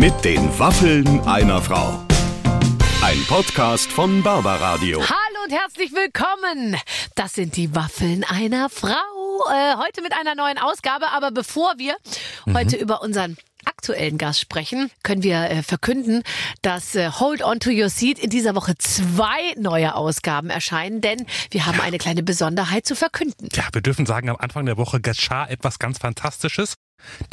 [0.00, 2.02] Mit den Waffeln einer Frau.
[3.02, 4.98] Ein Podcast von Barbaradio.
[4.98, 6.74] Hallo und herzlich willkommen.
[7.16, 8.94] Das sind die Waffeln einer Frau.
[9.52, 11.08] Äh, heute mit einer neuen Ausgabe.
[11.08, 11.96] Aber bevor wir
[12.46, 12.56] Mhm.
[12.56, 13.36] heute über unseren
[13.66, 16.22] aktuellen Gast sprechen, können wir äh, verkünden,
[16.62, 21.26] dass äh, Hold On to Your Seat in dieser Woche zwei neue Ausgaben erscheinen, denn
[21.50, 23.50] wir haben eine kleine Besonderheit zu verkünden.
[23.52, 26.76] Ja, wir dürfen sagen, am Anfang der Woche geschah etwas ganz Fantastisches.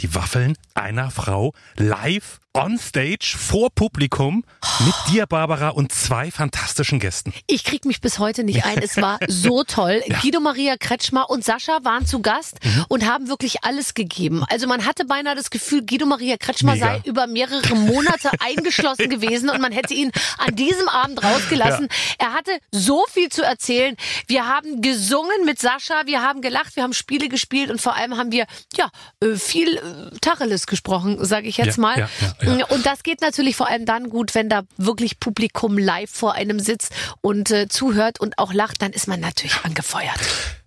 [0.02, 4.44] Die Waffeln einer Frau live on stage vor Publikum
[4.80, 7.34] mit dir, Barbara, und zwei fantastischen Gästen.
[7.48, 8.80] Ich krieg mich bis heute nicht ein.
[8.80, 10.02] Es war so toll.
[10.22, 12.86] Guido Maria Kretschmer und Sascha waren zu Gast Mhm.
[12.90, 14.44] und haben wirklich alles gegeben.
[14.50, 16.86] Also man hatte beinahe das Gefühl, Guido Maria Kretschmer Mega.
[16.88, 21.88] sei über mehrere Monate eingeschlossen gewesen und man hätte ihn an diesem Abend rausgelassen.
[22.18, 23.96] Er hatte so viel zu erzählen.
[24.28, 28.18] Wir haben gesungen mit Sascha, wir haben gelacht, wir haben Spiele gespielt und vor allem
[28.18, 28.90] haben wir ja
[29.22, 32.10] äh, viel äh, Tacheles gesprochen, sage ich jetzt Ja, mal.
[32.56, 32.66] Ja.
[32.68, 36.60] Und das geht natürlich vor allem dann gut, wenn da wirklich Publikum live vor einem
[36.60, 40.20] sitzt und äh, zuhört und auch lacht, dann ist man natürlich angefeuert.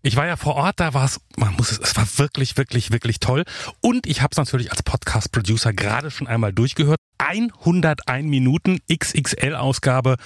[0.03, 2.91] Ich war ja vor Ort, da war es, man muss es, es war wirklich, wirklich,
[2.91, 3.45] wirklich toll.
[3.81, 7.01] Und ich habe es natürlich als Podcast-Producer gerade schon einmal durchgehört.
[7.19, 10.17] 101 Minuten XXL-Ausgabe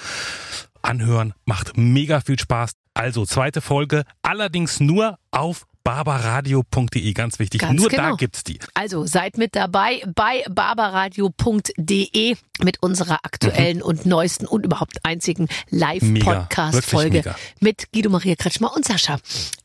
[0.82, 2.72] anhören, macht mega viel Spaß.
[2.94, 7.60] Also zweite Folge, allerdings nur auf barbaradio.de, ganz wichtig.
[7.60, 8.16] Ganz nur da genau.
[8.16, 8.58] gibt's die.
[8.72, 17.34] Also seid mit dabei bei barbaradio.de mit unserer aktuellen und neuesten und überhaupt einzigen Live-Podcast-Folge
[17.60, 19.18] mit Guido Maria Kretschmer und Sascha.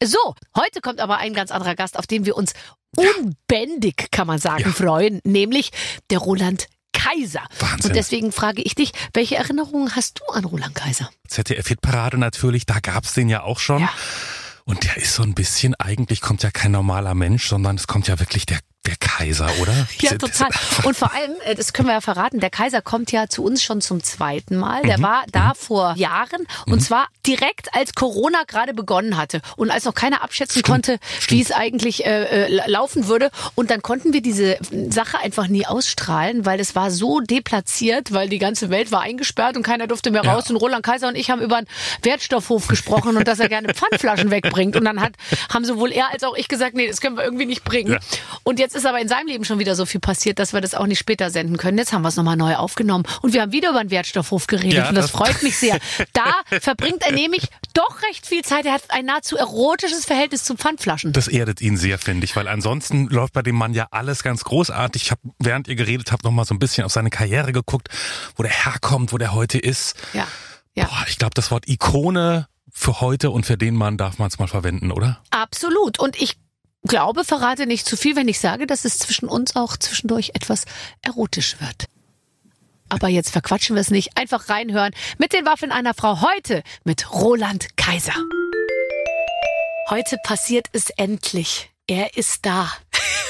[0.03, 2.53] So, heute kommt aber ein ganz anderer Gast, auf den wir uns
[2.95, 4.71] unbändig, kann man sagen, Ja.
[4.71, 5.71] freuen, nämlich
[6.09, 7.43] der Roland Kaiser.
[7.59, 7.91] Wahnsinn.
[7.91, 11.09] Und deswegen frage ich dich, welche Erinnerungen hast du an Roland Kaiser?
[11.27, 13.81] ZDF-Hitparade natürlich, da gab's den ja auch schon.
[13.83, 13.89] Ja.
[14.69, 18.07] Und der ist so ein bisschen, eigentlich kommt ja kein normaler Mensch, sondern es kommt
[18.07, 19.87] ja wirklich der, der Kaiser, oder?
[19.99, 20.49] Ja, total.
[20.83, 23.61] Und vor allem, äh, das können wir ja verraten, der Kaiser kommt ja zu uns
[23.61, 24.81] schon zum zweiten Mal.
[24.83, 29.83] Der war da vor Jahren und zwar direkt als Corona gerade begonnen hatte und als
[29.83, 33.29] noch keiner abschätzen konnte, wie es eigentlich äh, äh, laufen würde.
[33.55, 34.57] Und dann konnten wir diese
[34.89, 39.57] Sache einfach nie ausstrahlen, weil es war so deplatziert, weil die ganze Welt war eingesperrt
[39.57, 40.33] und keiner durfte mehr Ja.
[40.33, 40.49] raus.
[40.49, 41.67] Und Roland Kaiser und ich haben über einen
[42.01, 44.77] Wertstoffhof gesprochen und dass er gerne Pfandflaschen wegbringt.
[44.77, 45.13] Und dann hat,
[45.53, 47.93] haben sowohl er als auch ich gesagt, nee, das können wir irgendwie nicht bringen.
[47.93, 47.99] Ja.
[48.43, 50.73] Und jetzt ist aber in seinem Leben schon wieder so viel passiert, dass wir das
[50.75, 51.77] auch nicht später senden können.
[51.77, 53.05] Jetzt haben wir es nochmal neu aufgenommen.
[53.21, 54.73] Und wir haben wieder über den Wertstoffhof geredet.
[54.73, 55.77] Ja, und das, das- freut mich sehr.
[56.13, 58.65] Da verbringt er nämlich doch recht viel Zeit.
[58.65, 61.13] Er hat ein nahezu erotisches Verhältnis zu Pfandflaschen.
[61.13, 64.43] Das erdet ihn sehr, finde ich, weil ansonsten läuft bei dem Mann ja alles ganz
[64.43, 65.03] großartig.
[65.03, 67.89] Ich habe, während ihr geredet habt, noch mal so ein bisschen auf seine Karriere geguckt,
[68.35, 69.95] wo der herkommt, wo der heute ist.
[70.13, 70.27] Ja.
[70.75, 70.85] Ja.
[70.85, 74.39] Boah, ich glaube, das Wort Ikone für heute und für den Mann darf man es
[74.39, 75.21] mal verwenden, oder?
[75.31, 75.99] Absolut.
[75.99, 76.37] Und ich
[76.83, 80.65] glaube, verrate nicht zu viel, wenn ich sage, dass es zwischen uns auch zwischendurch etwas
[81.01, 81.85] erotisch wird.
[82.89, 84.17] Aber jetzt verquatschen wir es nicht.
[84.17, 88.15] Einfach reinhören mit den Waffeln einer Frau heute mit Roland Kaiser.
[89.89, 91.69] Heute passiert es endlich.
[91.87, 92.71] Er ist da.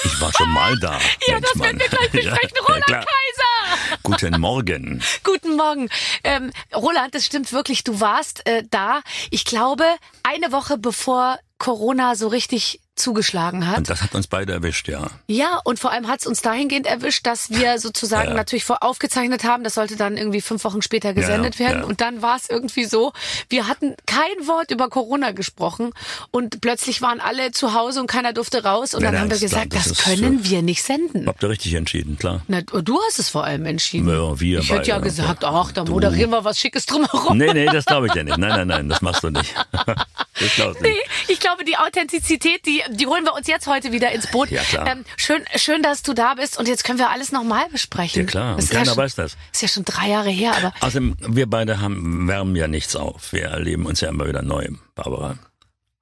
[0.04, 1.00] Ich war schon mal da.
[1.28, 2.58] Ja, das werden wir gleich besprechen.
[2.68, 3.06] Roland klar.
[3.06, 3.98] Kaiser!
[4.04, 5.04] Guten Morgen.
[5.24, 5.90] Guten Morgen.
[6.24, 7.84] Ähm, Roland, das stimmt wirklich.
[7.84, 9.86] Du warst äh, da, ich glaube,
[10.24, 13.78] eine Woche bevor Corona so richtig zugeschlagen hat.
[13.78, 15.08] Und das hat uns beide erwischt, ja.
[15.28, 18.34] Ja, und vor allem hat es uns dahingehend erwischt, dass wir sozusagen Ja.
[18.36, 19.64] natürlich vor aufgezeichnet haben.
[19.64, 21.82] Das sollte dann irgendwie fünf Wochen später gesendet Ja, werden.
[21.82, 21.86] ja.
[21.88, 23.14] Und dann war es irgendwie so,
[23.48, 25.92] wir hatten kein Wort über Corona gesprochen
[26.32, 28.94] und plötzlich waren alle zu Hause und keiner durfte raus.
[28.94, 31.26] Und Nein, dann haben wir ist klar, gesagt, das das, können äh, wir nicht senden.
[31.26, 32.42] Habt ihr richtig entschieden, klar.
[32.50, 34.10] Na, du hast es vor allem entschieden.
[34.10, 37.38] Ja, wir ich hätte ja gesagt, Ja, ach, da moderieren wir was Schickes drumherum.
[37.38, 38.38] Nee, nee, das glaube ich dir nicht.
[38.38, 39.56] Nein, nein, nein, das machst du nicht.
[40.56, 41.02] Glaubst du Nee, nicht.
[41.30, 44.50] ich glaube, die Authentizität, die, die holen wir uns jetzt heute wieder ins Boot.
[44.52, 44.88] Ja, klar.
[44.88, 48.24] Ähm, schön, schön, dass du da bist und jetzt können wir alles nochmal besprechen.
[48.24, 48.56] Ja, klar.
[48.56, 49.38] Das Und ja keiner schon, weiß das.
[49.52, 53.34] Ist ja schon drei Jahre her, aber Außerdem, wir beide haben, wärmen ja nichts auf.
[53.34, 55.38] Wir erleben uns ja immer wieder neu, Barbara.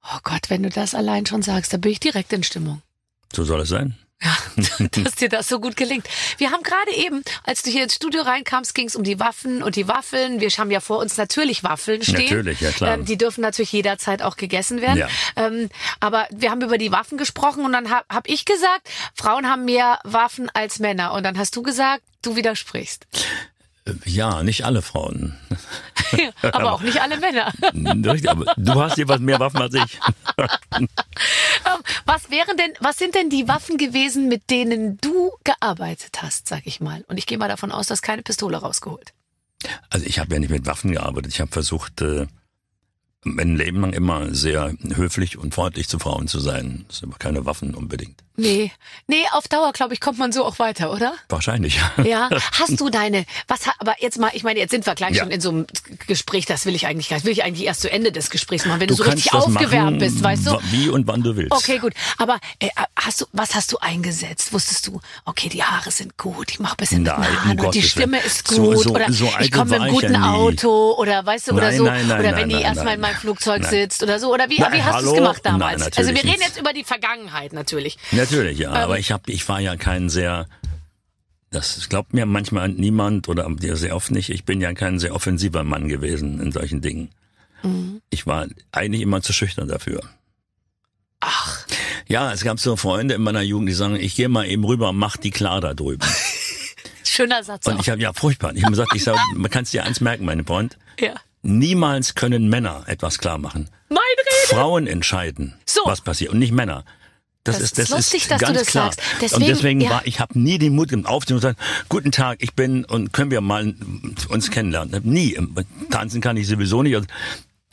[0.02, 2.82] oh Gott, wenn du das allein schon sagst, dann bin ich direkt in Stimmung.
[3.32, 3.96] So soll es sein.
[4.20, 4.36] Ja,
[5.02, 6.08] dass dir das so gut gelingt.
[6.38, 9.62] Wir haben gerade eben, als du hier ins Studio reinkamst, ging es um die Waffen
[9.62, 10.40] und die Waffeln.
[10.40, 12.24] Wir haben ja vor uns natürlich Waffeln stehen.
[12.24, 12.94] Natürlich, ja, klar.
[12.94, 14.98] Ähm, die dürfen natürlich jederzeit auch gegessen werden.
[14.98, 15.08] Ja.
[15.36, 15.68] Ähm,
[16.00, 19.64] aber wir haben über die Waffen gesprochen und dann habe hab ich gesagt, Frauen haben
[19.64, 21.12] mehr Waffen als Männer.
[21.12, 23.06] Und dann hast du gesagt, du widersprichst.
[24.04, 25.38] Ja, nicht alle Frauen.
[26.42, 27.52] aber auch nicht alle Männer.
[28.12, 30.00] Richtig, aber du hast jeweils mehr Waffen als ich.
[31.66, 36.46] Ähm, Was wären denn, was sind denn die Waffen gewesen, mit denen du gearbeitet hast,
[36.46, 37.04] sag ich mal?
[37.08, 39.12] Und ich gehe mal davon aus, dass keine Pistole rausgeholt.
[39.90, 41.32] Also ich habe ja nicht mit Waffen gearbeitet.
[41.32, 42.26] Ich habe versucht, äh,
[43.24, 46.84] mein Leben lang immer sehr höflich und freundlich zu Frauen zu sein.
[46.88, 48.22] Das sind aber keine Waffen unbedingt.
[48.40, 48.70] Nee,
[49.08, 51.12] nee, auf Dauer, glaube ich, kommt man so auch weiter, oder?
[51.28, 51.80] Wahrscheinlich.
[52.04, 52.30] Ja.
[52.58, 55.22] Hast du deine, was, aber jetzt mal, ich meine, jetzt sind wir gleich Ja.
[55.24, 55.66] schon in so einem
[56.06, 58.64] Gespräch, das will ich eigentlich gar nicht, will ich eigentlich erst zu Ende des Gesprächs
[58.64, 60.58] machen, wenn du, Du so richtig aufgewärmt machen, bist, weißt du?
[60.70, 61.50] Wie und wann du willst.
[61.52, 61.94] Okay, gut.
[62.16, 64.52] Aber äh, hast du, was hast du eingesetzt?
[64.52, 67.70] Wusstest du, okay, die Haare sind gut, ich mache ein bisschen mit Nein, um Haaren
[67.72, 70.18] die Stimme ist So- gut so- oder so ich komme mit einem ja guten nie.
[70.28, 73.16] Auto oder weißt du oder Nein, so nein, nein, oder wenn die erstmal in meinem
[73.16, 75.96] Flugzeug sitzt oder so oder wie, wie hast du es gemacht damals?
[75.96, 77.98] Also wir reden jetzt über die Vergangenheit natürlich.
[78.12, 78.70] Natürlich, ja.
[78.70, 78.74] Ähm.
[78.76, 80.46] aber ich hab, ich war ja kein sehr,
[81.50, 84.30] das glaubt mir manchmal niemand oder sehr oft nicht.
[84.30, 87.10] Ich bin ja kein sehr offensiver Mann gewesen in solchen Dingen.
[87.62, 88.00] Mhm.
[88.10, 90.00] Ich war eigentlich immer zu schüchtern dafür.
[91.20, 91.66] Ach,
[92.06, 94.92] Ja, es gab so Freunde in meiner Jugend, die sagen, ich gehe mal eben rüber,
[94.92, 96.06] mach die klar da drüben.
[97.04, 97.80] schöner Satz Und auch.
[97.80, 98.54] ich habe ja furchtbar.
[98.54, 100.76] Ich habe gesagt, ich sag, man kann es dir eins merken, mein Freund.
[101.00, 101.14] ja.
[101.42, 103.70] Niemals können Männer etwas klar machen.
[103.88, 104.56] Mein Rede.
[104.56, 105.80] Frauen entscheiden, So.
[105.84, 106.84] was passiert und nicht Männer.
[107.48, 108.84] Das, Das ist, das lustig, ist dass du ganz das klar.
[108.92, 109.00] sagst.
[109.20, 109.90] Deswegen- und deswegen ja.
[109.90, 111.58] war ich habe nie den Mut, aufzustehen und zu sagen,
[111.88, 113.74] guten Tag, ich bin und können wir mal
[114.28, 115.00] uns kennenlernen.
[115.04, 115.36] Nie.
[115.90, 116.94] Tanzen kann ich sowieso nicht.
[116.94, 117.06] Also,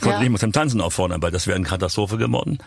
[0.01, 0.19] konnte Ja.
[0.22, 2.57] nicht mal zum Tanzen auffordern, weil das wäre eine Katastrophe geworden.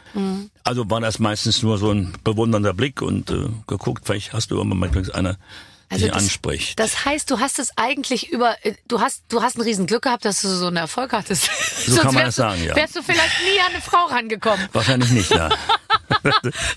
[0.64, 4.56] Also war das meistens nur so ein bewundernder Blick und äh, geguckt, vielleicht hast du
[4.56, 5.36] irgendwann mal einer
[5.90, 6.78] Also das- anspricht.
[6.78, 10.02] Das heißt, du hast es eigentlich über, äh, du hast, du hast ein riesen Glück
[10.02, 11.44] gehabt, dass du so einen Erfolg hattest.
[11.86, 12.76] So Sonst kann man das sagen, du, ja.
[12.76, 14.66] Wärst du vielleicht nie an eine Frau rangekommen.
[14.72, 15.48] Wahrscheinlich nicht, ja.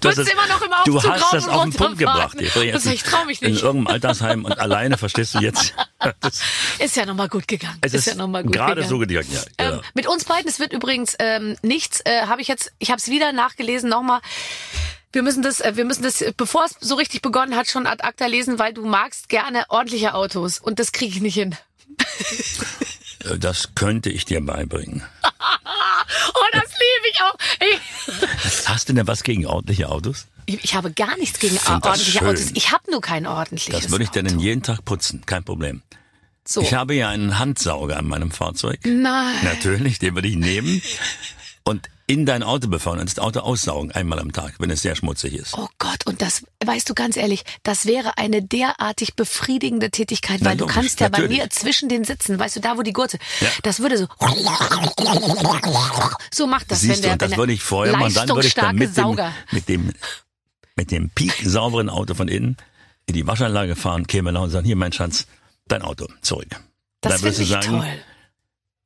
[0.02, 2.38] Würdest immer noch im Du Aufzug hast rauf das auf den Punkt gebracht.
[2.40, 3.64] Ich, ich trau mich In nicht.
[3.64, 5.74] irgendeinem Altersheim und alleine, verstehst du jetzt?
[6.20, 6.42] Das,
[6.80, 7.78] Ist ja nochmal gut gegangen.
[7.82, 8.90] es ist, ja noch mal gut gerade gegangen.
[8.90, 9.42] so gegangen, ja.
[9.60, 9.82] Ähm, ja.
[9.94, 13.08] mit uns beiden, es wird übrigens ähm, nichts, äh, habe ich jetzt, ich habe es
[13.08, 14.20] wieder nachgelesen, nochmal.
[15.14, 18.04] Wir müssen das, äh, wir müssen das, bevor es so richtig begonnen hat, schon ad
[18.04, 21.56] acta lesen, weil du magst gerne ordentliche Autos und das kriege ich nicht hin.
[23.26, 25.04] Äh, Das könnte ich dir beibringen.
[27.12, 27.36] Ich auch.
[27.60, 30.28] Ich, Hast du denn was gegen ordentliche Autos?
[30.46, 32.28] ich, ich habe gar nichts gegen ordentliche schön.
[32.28, 32.52] Autos.
[32.54, 33.82] Ich habe nur kein ordentliches.
[33.82, 34.22] Das würde ich Auto.
[34.24, 35.82] dann jeden Tag putzen, kein Problem.
[36.46, 36.62] So.
[36.62, 38.80] Ich habe ja einen Handsauger an meinem Fahrzeug.
[38.84, 39.36] Nein.
[39.44, 40.82] Natürlich, den würde ich nehmen
[41.64, 44.96] und in dein Auto befahren und das Auto aussaugen, einmal am Tag, wenn es sehr
[44.96, 45.58] schmutzig ist.
[45.58, 50.50] Oh Gott, und das, weißt du ganz ehrlich, das wäre eine derartig befriedigende Tätigkeit, weil
[50.52, 51.40] Na, du logisch, kannst ja bei natürlich.
[51.40, 53.48] mir zwischen den Sitzen, weißt du, da wo die Gurte, Ja.
[53.64, 54.08] das würde so,
[56.34, 58.30] so macht das, wenn Siehst der, du, und das wenn würde ich vorher machen, dann
[58.30, 59.18] würde ich dann mit dem,
[59.52, 59.94] mit dem,
[60.76, 62.58] mit dem peak sauberen Auto von innen
[63.06, 65.28] in die Waschanlage fahren, käme nach und sagen, hier mein Schatz,
[65.68, 66.48] dein Auto, zurück.
[67.02, 67.88] Das dann würdest du sagen, toll.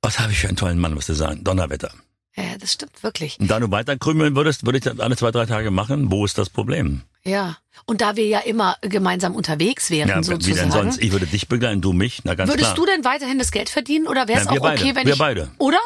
[0.01, 1.91] was habe ich für einen tollen Mann, musst du sagen, Donnerwetter.
[2.37, 3.39] Ja, das stimmt wirklich.
[3.39, 6.11] Und da du weiter krümeln würdest, würde ich das alle zwei, drei Tage machen.
[6.11, 7.03] Wo ist das Problem?
[7.23, 7.57] Ja.
[7.85, 10.69] Und da wir ja immer gemeinsam unterwegs wären, Ja, wie sozusagen.
[10.69, 11.01] denn sonst?
[11.01, 12.75] Ich würde dich begleiten, du mich, na ganz Würdest klar.
[12.75, 14.81] du denn weiterhin das Geld verdienen oder wäre es Ja, auch beide.
[14.81, 15.49] okay, wenn Wir ich beide.
[15.59, 15.79] oder?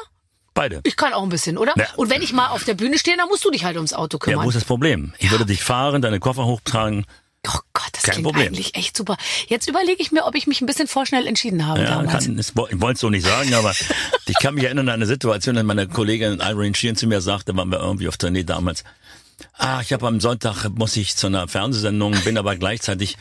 [0.55, 0.81] Beide.
[0.83, 1.73] Ich kann auch ein bisschen, oder?
[1.77, 1.85] Ja.
[1.95, 4.17] Und wenn ich mal auf der Bühne stehe, dann musst du dich halt ums Auto
[4.17, 4.45] Ja, kümmern.
[4.45, 5.13] wo ist das Problem?
[5.19, 7.05] Ich würde dich fahren, deine Koffer hochtragen.
[7.47, 8.47] Oh Gott, das Kein klingt Problem.
[8.47, 9.17] eigentlich echt super.
[9.47, 12.25] Jetzt überlege ich mir, ob ich mich ein bisschen vorschnell entschieden habe Ja, damals.
[12.25, 13.73] kann, ich wollte es so nicht sagen, aber
[14.27, 17.55] ich kann mich erinnern an eine Situation, als meine Kollegin Irene Sheehan zu mir sagte,
[17.55, 18.83] waren wir irgendwie auf Tournee damals.
[19.53, 23.15] Ah, ich habe am Sonntag muss ich zu einer Fernsehsendung, bin aber gleichzeitig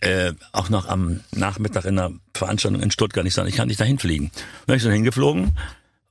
[0.00, 3.24] äh, auch noch am Nachmittag in einer Veranstaltung in Stuttgart.
[3.26, 4.30] Ich sage, ich kann nicht dahin fliegen.
[4.34, 5.56] Dann bin ich so hingeflogen,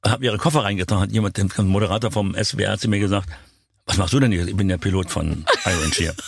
[0.06, 3.30] habe ihre Koffer reingetan, hat jemand, der Moderator vom SWR zu mir gesagt,
[3.86, 4.48] was machst du denn hier?
[4.48, 6.14] Ich bin der Pilot von Iron Shear.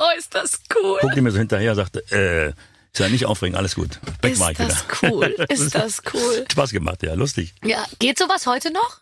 [0.00, 0.98] Oh, ist das cool.
[1.00, 2.54] Guckte mir so hinterher, sagte, äh, ich
[2.98, 3.98] sag nicht aufregen, alles gut.
[4.22, 4.68] Weg Ist war ich wieder.
[4.68, 5.24] das cool.
[5.48, 6.44] Ist das cool.
[6.50, 7.54] Spaß gemacht, ja, lustig.
[7.64, 9.00] Ja, geht sowas heute noch?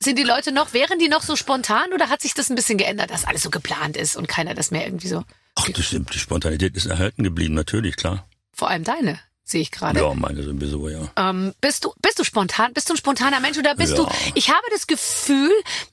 [0.00, 2.76] Sind die Leute noch, wären die noch so spontan oder hat sich das ein bisschen
[2.76, 5.22] geändert, dass alles so geplant ist und keiner das mehr irgendwie so,
[5.54, 8.26] Ach, das, die Spontanität ist erhalten geblieben, natürlich, klar.
[8.52, 10.00] vor allem deine, sehe ich gerade.
[10.00, 11.10] Ja, meine sowieso, ja.
[11.16, 12.72] Ähm, bist du, bist du spontan?
[12.72, 14.04] Bist du ein spontaner Mensch oder bist Ja.
[14.04, 15.50] du, ich habe das Gefühl,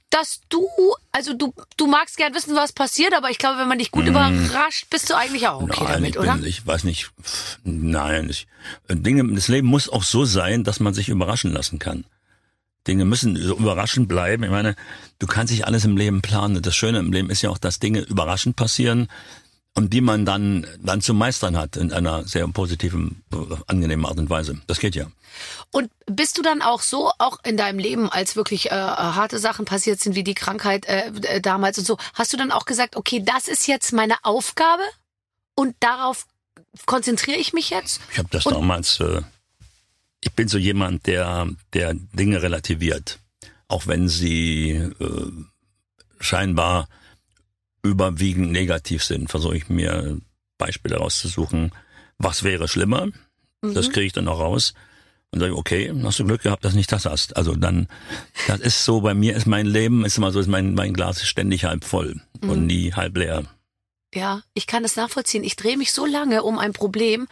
[0.09, 0.67] dass du,
[1.11, 4.05] also du, du magst gern wissen, was passiert, aber ich glaube, wenn man dich gut
[4.07, 5.83] überrascht, bist du eigentlich auch okay Mm.
[5.83, 6.35] Nein, damit, ich oder?
[6.35, 7.11] bin, ich weiß nicht,
[7.63, 8.47] nein, ich,
[8.89, 12.05] Dinge, das Leben muss auch so sein, dass man sich überraschen lassen kann.
[12.87, 14.41] Dinge müssen so überraschend bleiben.
[14.43, 14.75] Ich meine,
[15.19, 16.61] du kannst nicht alles im Leben planen.
[16.61, 19.09] Das Schöne im Leben ist ja auch, dass Dinge überraschend passieren
[19.75, 24.17] und die man dann, dann zu meistern hat in einer sehr positiven, äh, angenehmen Art
[24.17, 24.59] und Weise.
[24.67, 25.07] Das geht ja.
[25.71, 29.65] Und bist du dann auch so, auch in deinem Leben, als wirklich äh, harte Sachen
[29.65, 32.95] passiert sind, wie die Krankheit äh, äh, damals und so, hast du dann auch gesagt,
[32.97, 34.83] okay, das ist jetzt meine Aufgabe
[35.55, 36.25] und darauf
[36.85, 38.01] konzentriere ich mich jetzt?
[38.11, 38.99] Ich habe das Und- damals.
[38.99, 39.21] Äh,
[40.21, 43.19] ich bin so jemand, der der Dinge relativiert,
[43.69, 45.31] auch wenn sie äh,
[46.19, 46.89] scheinbar
[47.83, 49.29] überwiegend negativ sind.
[49.29, 50.19] Versuche ich mir
[50.57, 51.71] Beispiele rauszusuchen.
[52.17, 53.07] Was wäre schlimmer?
[53.61, 54.73] Das kriege ich dann auch raus.
[55.31, 57.37] Und sage, okay, hast du Glück gehabt, dass du nicht das hast.
[57.37, 57.87] Also dann,
[58.47, 61.17] das ist so, bei mir ist mein Leben, ist immer so, ist mein, mein Glas
[61.17, 63.45] ist ständig halb voll und nie halb leer.
[64.13, 65.43] Ja, ich kann es nachvollziehen.
[65.43, 67.27] Ich drehe mich so lange um ein Problem,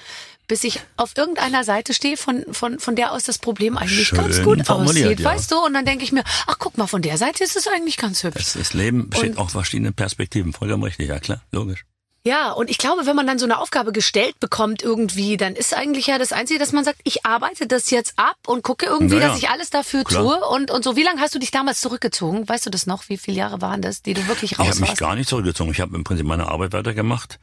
[0.47, 4.17] bis ich auf irgendeiner Seite stehe, von, von, von der aus das Problem eigentlich Schön
[4.19, 5.25] ganz gut aussieht, ja.
[5.25, 5.57] weißt du?
[5.59, 8.23] Und dann denke ich mir, ach guck mal, von der Seite ist es eigentlich ganz
[8.23, 8.37] hübsch.
[8.43, 10.53] Das, das Leben besteht Und- auch verschiedene Perspektiven.
[10.53, 11.83] Vollkommen richtig, ja klar, logisch.
[12.23, 15.73] Ja, und ich glaube, wenn man dann so eine Aufgabe gestellt bekommt irgendwie, dann ist
[15.73, 19.15] eigentlich ja das Einzige, dass man sagt, ich arbeite das jetzt ab und gucke irgendwie,
[19.15, 20.23] Naja, dass ich alles dafür klar.
[20.23, 20.97] tue und, und so.
[20.97, 22.47] Wie lange hast du dich damals zurückgezogen?
[22.49, 23.07] Weißt du das noch?
[23.07, 25.71] Wie viele Jahre waren das, die du wirklich Ich raus habe mich gar nicht zurückgezogen.
[25.71, 27.39] Ich habe im Prinzip meine Arbeit weitergemacht.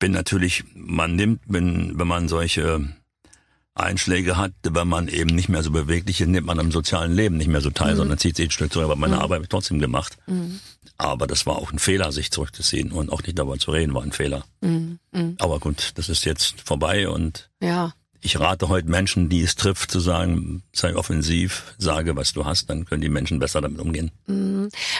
[0.00, 2.88] Bin natürlich, man nimmt, wenn, wenn man solche
[3.74, 7.36] Einschläge hat, wenn man eben nicht mehr so beweglich ist, nimmt man am sozialen Leben
[7.36, 8.86] nicht mehr so teil, sondern zieht sich ein Stück zurück.
[8.86, 10.18] Aber meine Arbeit habe ich trotzdem gemacht.
[10.98, 14.02] Aber das war auch ein Fehler, sich zurückzuziehen und auch nicht darüber zu reden, war
[14.02, 14.44] ein Fehler.
[15.38, 17.92] Aber gut, das ist jetzt vorbei und Ja.
[18.22, 22.68] Ich rate heute Menschen, die es trifft, zu sagen, sei offensiv, sage, was du hast,
[22.70, 24.10] dann können die Menschen besser damit umgehen.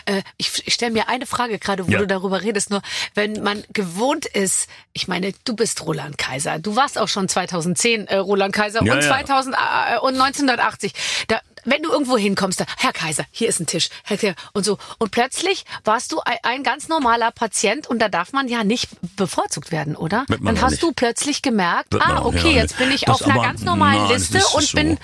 [0.06, 1.98] Äh, ich ich stelle mir eine Frage gerade, wo Ja.
[1.98, 2.70] du darüber redest.
[2.70, 2.82] Nur
[3.14, 6.58] wenn man gewohnt ist, ich meine, du bist Roland Kaiser.
[6.58, 9.08] Du warst auch schon 2010 äh, Roland Kaiser Ja, und ja.
[9.08, 10.92] 2000 äh, und 1980.
[11.28, 14.64] Da, wenn du irgendwo hinkommst, da, Herr Kaiser, hier ist ein Tisch, Herr Kaiser, und
[14.64, 14.78] so.
[14.98, 18.88] Und plötzlich warst du ein, ein ganz normaler Patient und da darf man ja nicht
[19.16, 20.24] bevorzugt werden, oder?
[20.28, 20.82] Dann hast nicht.
[20.82, 24.12] du plötzlich gemerkt, Wird ah, okay, jetzt bin ich auf einer aber- ganz normalen nein,
[24.12, 24.76] Liste und so.
[24.76, 24.98] bin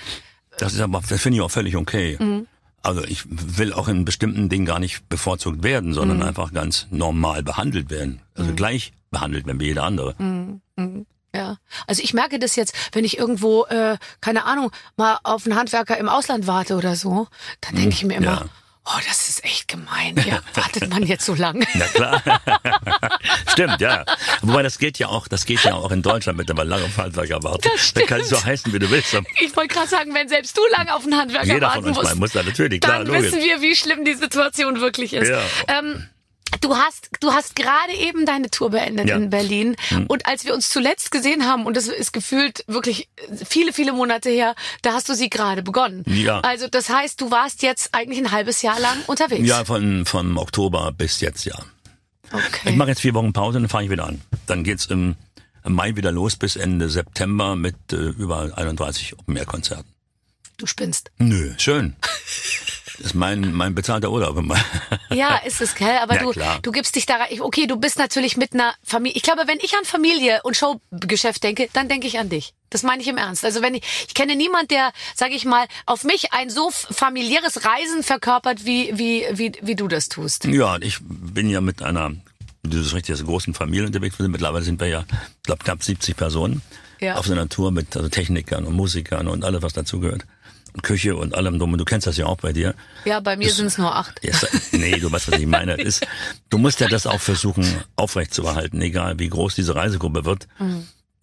[0.59, 2.17] Das ist aber, das finde ich auch völlig okay.
[2.19, 2.47] Mhm.
[2.83, 6.23] Also ich will auch in bestimmten Dingen gar nicht bevorzugt werden, sondern Mhm.
[6.23, 8.21] einfach ganz normal behandelt werden.
[8.35, 10.15] Also gleich behandelt werden wie jeder andere.
[10.17, 10.61] Mhm.
[11.35, 15.55] Ja, also ich merke das jetzt, wenn ich irgendwo, äh, keine Ahnung, mal auf einen
[15.57, 17.27] Handwerker im Ausland warte oder so,
[17.61, 18.45] dann denke ich mir immer, ja.
[18.87, 20.15] Oh, das ist echt gemein.
[20.25, 21.65] Ja, wartet man jetzt so lang?
[21.73, 22.21] Na klar.
[23.47, 24.05] Stimmt, ja.
[24.41, 26.97] Wobei das geht ja auch, das geht ja auch in Deutschland mit der lange auf
[26.97, 27.69] Handwerker warten.
[27.71, 28.41] Das Da kann es stimmt.
[28.41, 29.15] so heißen, wie du willst.
[29.39, 31.97] Ich wollte gerade sagen, wenn selbst du lange auf einen Handwerker Jeder warten von uns
[31.97, 35.29] musst, mal muss da natürlich, klar, dann wissen wir, wie schlimm die Situation wirklich ist.
[35.29, 35.41] Ja.
[35.67, 36.07] Ähm,
[36.61, 39.15] Du hast, du hast gerade eben deine Tour beendet Ja.
[39.15, 39.75] In Berlin.
[40.07, 43.09] Und als wir uns zuletzt gesehen haben, und das ist gefühlt wirklich
[43.45, 46.03] viele, viele Monate her, da hast du sie gerade begonnen.
[46.07, 46.39] Ja.
[46.41, 49.47] Also das heißt, du warst jetzt eigentlich ein halbes Jahr lang unterwegs.
[49.47, 51.55] Ja, von, von Oktober bis jetzt, ja.
[52.31, 52.71] Okay.
[52.71, 54.21] Ich mache jetzt vier Wochen Pause und dann fange ich wieder an.
[54.47, 55.15] Dann geht's im,
[55.63, 59.89] im Mai wieder los bis Ende September mit äh, über 31 Open-Air-Konzerten.
[60.57, 61.11] du spinnst.
[61.19, 61.95] Nö, schön.
[62.97, 64.55] Das ist mein, mein bezahlter Urlaub immer.
[65.09, 65.97] Ja, ist es, gell?
[66.01, 66.59] Aber Ja, du, klar.
[66.61, 67.39] du gibst dich da rein.
[67.39, 69.15] Okay, du bist natürlich mit einer Familie.
[69.15, 72.53] Ich glaube, wenn ich an Familie und Showgeschäft denke, dann denke ich an dich.
[72.69, 73.45] Das meine ich im Ernst.
[73.45, 77.63] Also wenn ich, ich kenne niemand, der, sage ich mal, auf mich ein so familiäres
[77.65, 80.43] Reisen verkörpert, wie, wie, wie, wie du das tust.
[80.45, 82.09] Ja, ich bin ja mit einer,
[82.63, 84.19] du bist richtig, also großen Familie unterwegs.
[84.19, 85.05] Mittlerweile sind wir ja,
[85.37, 86.61] ich glaube, knapp 70 Personen
[86.99, 87.15] Ja.
[87.15, 90.25] auf so einer Tour mit also Technikern und Musikern und alles, was dazugehört.
[90.83, 91.77] Küche und allem drum.
[91.77, 92.75] Du kennst das ja auch bei dir.
[93.05, 94.19] Ja, bei mir sind es nur acht.
[94.23, 94.33] Ja,
[94.71, 95.73] nee, du weißt, was ich meine.
[95.81, 96.05] Ist,
[96.49, 97.65] du musst ja das auch versuchen,
[97.95, 100.47] aufrechtzuerhalten, egal wie groß diese Reisegruppe wird.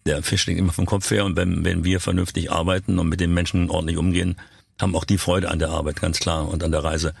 [0.05, 3.19] Der Fisch liegt immer vom Kopf her und wenn, wenn wir vernünftig arbeiten und mit
[3.19, 4.35] den Menschen ordentlich umgehen,
[4.79, 7.13] haben auch die Freude an der Arbeit, ganz klar, und an der Reise.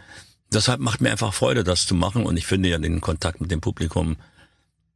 [0.53, 3.49] Deshalb macht mir einfach Freude, das zu machen und ich finde ja den Kontakt mit
[3.51, 4.17] dem Publikum,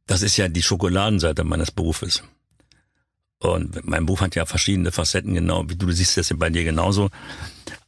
[0.06, 2.22] das ist ja die Schokoladenseite meines Berufes.
[3.42, 6.62] Und mein Beruf hat ja verschiedene Facetten, genau wie du, siehst das ja bei dir
[6.62, 7.08] genauso.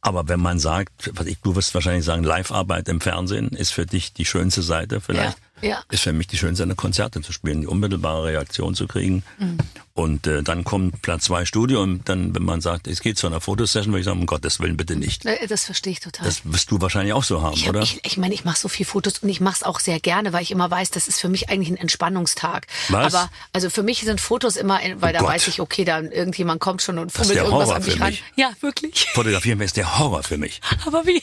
[0.01, 3.85] Aber wenn man sagt, was ich, du wirst wahrscheinlich sagen, Live-Arbeit im Fernsehen ist für
[3.85, 5.37] dich die schönste Seite vielleicht.
[5.61, 5.83] Ja, ja.
[5.91, 9.23] Ist für mich die schönste, eine Konzerte zu spielen, die unmittelbare Reaktion zu kriegen.
[9.37, 9.57] Mhm.
[9.95, 13.27] Und äh, dann kommt Platz zwei Studio und dann, wenn man sagt, es geht zu
[13.27, 15.23] einer Fotosession, würde ich sagen, um Gottes Willen bitte nicht.
[15.25, 16.25] Äh, Das verstehe ich total.
[16.25, 17.83] Das wirst du wahrscheinlich auch so haben, Ich, hab, oder?
[17.83, 20.33] ich, ich meine, ich mache so viel Fotos und ich mache es auch sehr gerne,
[20.33, 22.65] weil ich immer weiß, das ist für mich eigentlich ein Entspannungstag.
[22.89, 23.13] Was?
[23.13, 25.29] Aber also für mich sind Fotos immer, weil da Gott.
[25.29, 28.09] weiß ich, okay, dann irgendjemand kommt schon und fummelt irgendwas Horror an mich für ran.
[28.09, 28.23] mich.
[28.35, 29.05] Ja, wirklich.
[29.13, 30.59] Fotografieren ist der Horror für mich.
[30.87, 31.21] Aber wie?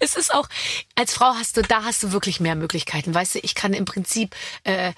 [0.00, 0.48] Es ist auch,
[0.94, 3.12] als Frau hast du, da hast du wirklich mehr Möglichkeiten.
[3.14, 4.92] Weißt du, ich kann im Prinzip, äh,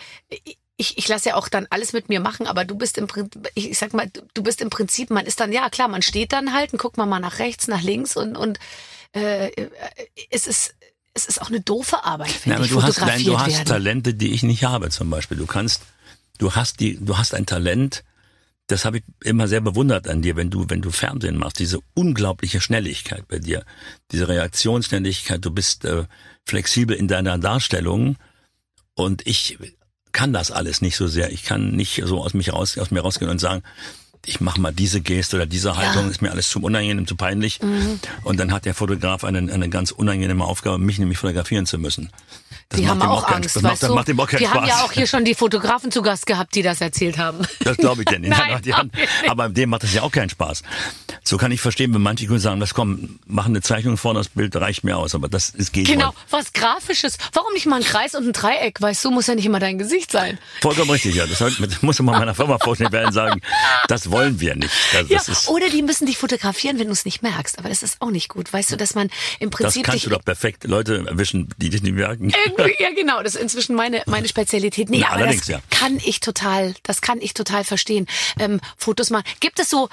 [0.80, 3.50] ich, ich lasse ja auch dann alles mit mir machen, aber du bist im Prinzip,
[3.54, 6.54] ich sag mal, du- bist im Prinzip, man ist dann, ja klar, man steht dann
[6.54, 8.58] halt und guckt man mal nach rechts, nach links und, und
[9.12, 9.50] äh,
[10.30, 10.74] es ist,
[11.14, 13.64] es ist auch eine doofe Arbeit, finde ich, du hast, nein, du hast werden.
[13.66, 15.36] Talente, die ich nicht habe, zum Beispiel.
[15.36, 15.82] Du kannst,
[16.38, 18.04] du hast die, du hast ein Talent,
[18.68, 21.80] das habe ich immer sehr bewundert an dir, wenn du, wenn du Fernsehen machst, diese
[21.94, 23.64] unglaubliche Schnelligkeit bei dir,
[24.12, 26.04] diese Reaktionsschnelligkeit, du bist äh,
[26.46, 28.16] flexibel in deiner Darstellung
[28.94, 29.58] und ich
[30.12, 31.32] kann das alles nicht so sehr.
[31.32, 33.62] Ich kann nicht so aus mich raus, aus mir rausgehen und sagen,
[34.26, 37.60] ich mache mal diese Geste oder diese Haltung, ist mir alles zu unangenehm, zu peinlich.
[37.62, 38.00] Mhm.
[38.24, 42.10] Und dann hat der Fotograf eine, eine ganz unangenehme Aufgabe, mich nämlich fotografieren zu müssen.
[42.70, 43.94] Das Die macht haben auch keinen- Angst, das weißt macht, das du?
[43.94, 46.54] macht ihm auch keinen Wir haben ja auch hier schon die Fotografen zu Gast gehabt,
[46.54, 47.38] die das erzählt haben.
[47.60, 48.30] Das glaube ich denn nicht.
[48.38, 48.76] Nein, nicht.
[49.30, 50.62] aber dem macht das ja auch keinen Spaß.
[51.24, 54.28] So kann ich verstehen, wenn manche Kunden sagen, das komm, machen eine Zeichnung vor, das
[54.28, 56.14] Bild reicht mir aus, aber das ist geht Genau, wohl.
[56.28, 57.16] was Grafisches.
[57.32, 58.82] Warum nicht mal ein Kreis und ein Dreieck?
[58.82, 60.38] Weißt du, muss ja nicht immer dein Gesicht sein.
[60.60, 61.24] Vollkommen richtig, ja.
[61.26, 61.42] Das
[61.82, 63.40] muss man meiner Firma vorstellen werden sagen,
[63.88, 64.70] das wollen wir nicht.
[64.94, 67.58] Also Ja, das, oder die müssen dich fotografieren, wenn du es nicht merkst.
[67.58, 68.52] Aber das ist auch nicht gut.
[68.52, 69.08] Weißt du, dass man
[69.40, 72.30] im das Prinzip kannst dich du doch perfekt Leute erwischen, die dich nicht merken.
[72.44, 74.90] Irgendwie, ja genau, das ist inzwischen meine meine Spezialität.
[74.90, 75.60] Nee, Ja, aber allerdings, das ja.
[75.70, 78.06] kann ich total, das kann ich total verstehen.
[78.38, 79.24] Ähm, Fotos machen.
[79.40, 79.88] Gibt es so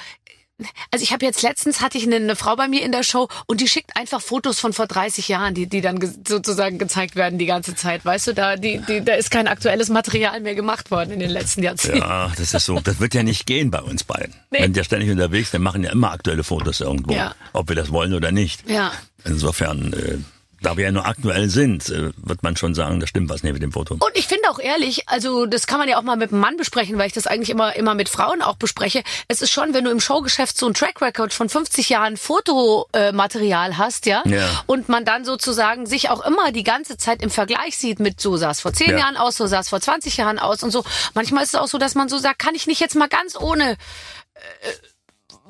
[0.92, 3.28] also ich habe jetzt letztens hatte ich eine, eine Frau bei mir in der Show
[3.46, 7.16] und die schickt einfach Fotos von vor 30 Jahren, die die dann ge sozusagen gezeigt
[7.16, 10.56] werden die ganze Zeit, weißt du, da die, die da ist kein aktuelles Material mehr
[10.56, 11.98] gemacht worden in den letzten Jahrzehnten.
[11.98, 12.80] Ja, das ist so.
[12.80, 14.34] Das wird ja nicht gehen bei uns beiden.
[14.52, 14.60] Nee.
[14.62, 17.14] Wenn wir ständig unterwegs sind, machen ja immer aktuelle Fotos irgendwo.
[17.14, 17.36] Ja.
[17.52, 18.70] Ob wir das wollen oder nicht.
[18.70, 18.92] Ja.
[19.26, 20.18] Insofern, äh,
[20.66, 23.54] da wir ja nur aktuell sind, äh, wird man schon sagen, da stimmt was nicht
[23.54, 23.94] mit dem Foto.
[23.96, 26.58] Und ich finde auch ehrlich, also das kann man ja auch mal mit einem Mann
[26.58, 29.04] besprechen, weil ich das eigentlich immer immer mit Frauen auch bespreche.
[29.28, 33.78] Es ist schon, wenn du im Showgeschäft so ein Track Record von 50 Jahren Fotomaterial
[33.78, 34.64] hast, ja, Ja.
[34.66, 38.38] und man dann sozusagen sich auch immer die ganze Zeit im Vergleich sieht mit so
[38.38, 38.98] sah es vor 10 Ja.
[39.00, 40.84] Jahren aus, so sah es vor 20 Jahren aus und so.
[41.14, 43.36] Manchmal ist es auch so, dass man so sagt, kann ich nicht jetzt mal ganz
[43.40, 43.76] ohne äh,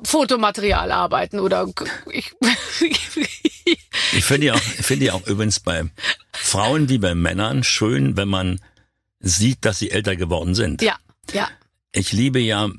[0.04, 1.66] Fotomaterial arbeiten oder
[2.10, 2.32] ich,
[4.12, 5.84] Ich finde ja auch, finde ja auch übrigens bei
[6.32, 8.60] Frauen wie bei Männern schön, wenn man
[9.20, 10.82] sieht, dass sie älter geworden sind.
[10.82, 10.96] ja,
[11.32, 11.48] ja,
[11.92, 12.70] Ich liebe ja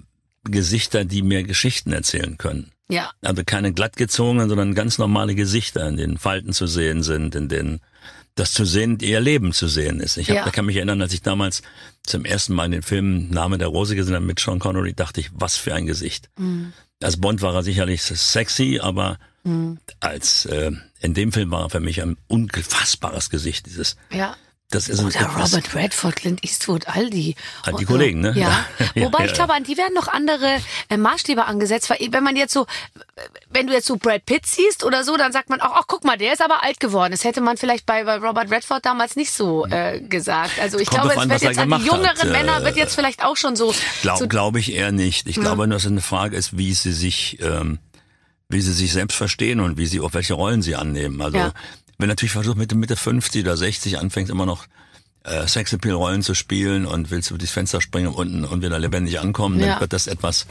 [0.43, 2.71] Gesichter, die mir Geschichten erzählen können.
[2.89, 3.11] ja.
[3.21, 7.81] Also keine glattgezogenen, sondern ganz normale Gesichter, in denen Falten zu sehen sind, in denen
[8.35, 10.15] das zu sehen, ihr Leben zu sehen ist.
[10.17, 10.45] Ich hab, Ja.
[10.45, 11.63] da kann mich erinnern, als ich damals
[12.03, 15.29] zum ersten Mal den Film Name der Rose gesehen habe mit Sean Connery, dachte ich,
[15.33, 16.29] was für ein Gesicht.
[16.37, 16.71] Mhm.
[17.01, 19.77] Als Bond war er sicherlich sexy, aber Mhm.
[20.01, 23.65] als äh, in dem Film war er für mich ein unfassbares Gesicht.
[23.65, 24.35] Dieses, Ja.
[24.69, 27.35] Das ist Oder etwas, Robert Redford, Clint Eastwood, all die.
[27.63, 28.33] Ah, die Kollegen, ne?
[28.35, 28.65] Ja.
[28.95, 29.35] Ja, Wobei ja, ich ja.
[29.37, 30.57] glaube, an die werden noch andere
[30.89, 31.89] äh, Maßstäbe angesetzt.
[31.89, 32.67] Weil wenn man jetzt so,
[33.49, 36.03] wenn du jetzt so Brad Pitt siehst oder so, dann sagt man auch, ach guck
[36.03, 37.11] mal, der ist aber alt geworden.
[37.11, 40.59] Das hätte man vielleicht bei, bei Robert Redford damals nicht so äh, gesagt.
[40.59, 42.27] Also ich Kommt glaube, es an, wird jetzt an die jüngeren hat.
[42.29, 43.73] Männer Äh, wird jetzt vielleicht auch schon so.
[44.01, 45.27] Glaube so glaub ich eher nicht.
[45.29, 47.79] Ich glaube nur, dass es eine Frage ist, wie sie sich, ähm,
[48.49, 51.21] wie sie sich selbst verstehen und wie sie, auf welche Rollen sie annehmen.
[51.21, 51.53] Also, Ja.
[51.97, 54.65] Wenn natürlich versucht, Mitte, Mitte 50 oder 60 anfängst, immer noch
[55.23, 59.59] äh, Sexappeal-Rollen zu spielen und willst über das Fenster springen unten und wieder lebendig ankommen,
[59.59, 59.67] Ja.
[59.73, 60.45] dann wird das etwas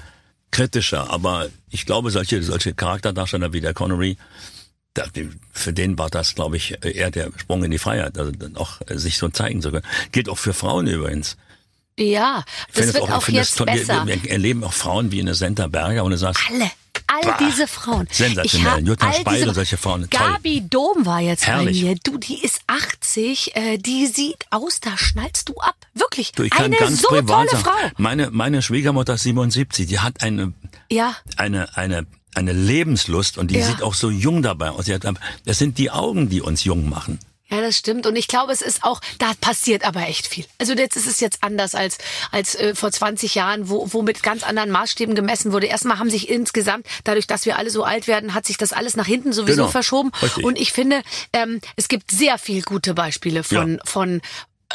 [0.51, 1.11] kritischer.
[1.11, 4.17] Aber ich glaube, solche, solche Charakterdarsteller wie der Connery,
[4.95, 5.05] da,
[5.53, 8.81] für den war das, glaube ich, eher der Sprung in die Freiheit, also dann auch
[8.87, 9.85] äh, sich so zeigen zu können.
[10.13, 11.37] Gilt auch für Frauen übrigens.
[11.99, 13.67] ja, das wird auch es jetzt toll.
[13.67, 14.07] besser.
[14.07, 16.71] Wir, wir erleben auch Frauen wie eine Senta Berger und du sagst, Alle.
[17.09, 17.39] All Bah.
[17.41, 18.09] diese Frauen.
[18.11, 18.87] Sensationell.
[18.87, 20.21] Jutta diese- solche Frauen, toll.
[20.21, 21.83] Gabi Dom war jetzt Herrlich.
[21.83, 21.97] bei mir.
[22.03, 23.55] Du, die ist 80.
[23.57, 25.77] Äh, die sieht aus, da schnallst du ab.
[25.95, 26.33] Wirklich.
[26.33, 27.71] du, ich kann Eine ganz so privat tolle Frau.
[27.97, 30.53] meine, meine Schwiegermutter ist 77, die hat eine,
[30.91, 31.15] Ja.
[31.37, 33.67] eine, eine, eine Lebenslust und die Ja.
[33.67, 34.87] sieht auch so jung dabei aus.
[35.45, 37.19] Das sind die Augen, die uns jung machen.
[37.49, 38.07] Ja, das stimmt.
[38.07, 40.45] Und ich glaube, es ist auch, da passiert aber echt viel.
[40.59, 41.99] Also jetzt ist es jetzt anders als,
[42.33, 45.67] als äh, vor 20 Jahren, wo, wo mit ganz anderen Maßstäben gemessen wurde.
[45.67, 48.97] Erstmal haben sich insgesamt, dadurch, dass wir alle so alt werden, hat sich das alles
[48.97, 49.69] nach hinten sowieso Genau.
[49.69, 50.11] verschoben.
[50.23, 50.45] Richtig.
[50.45, 53.81] Und ich finde, ähm, es gibt sehr viel gute Beispiele von, Ja.
[53.85, 54.21] von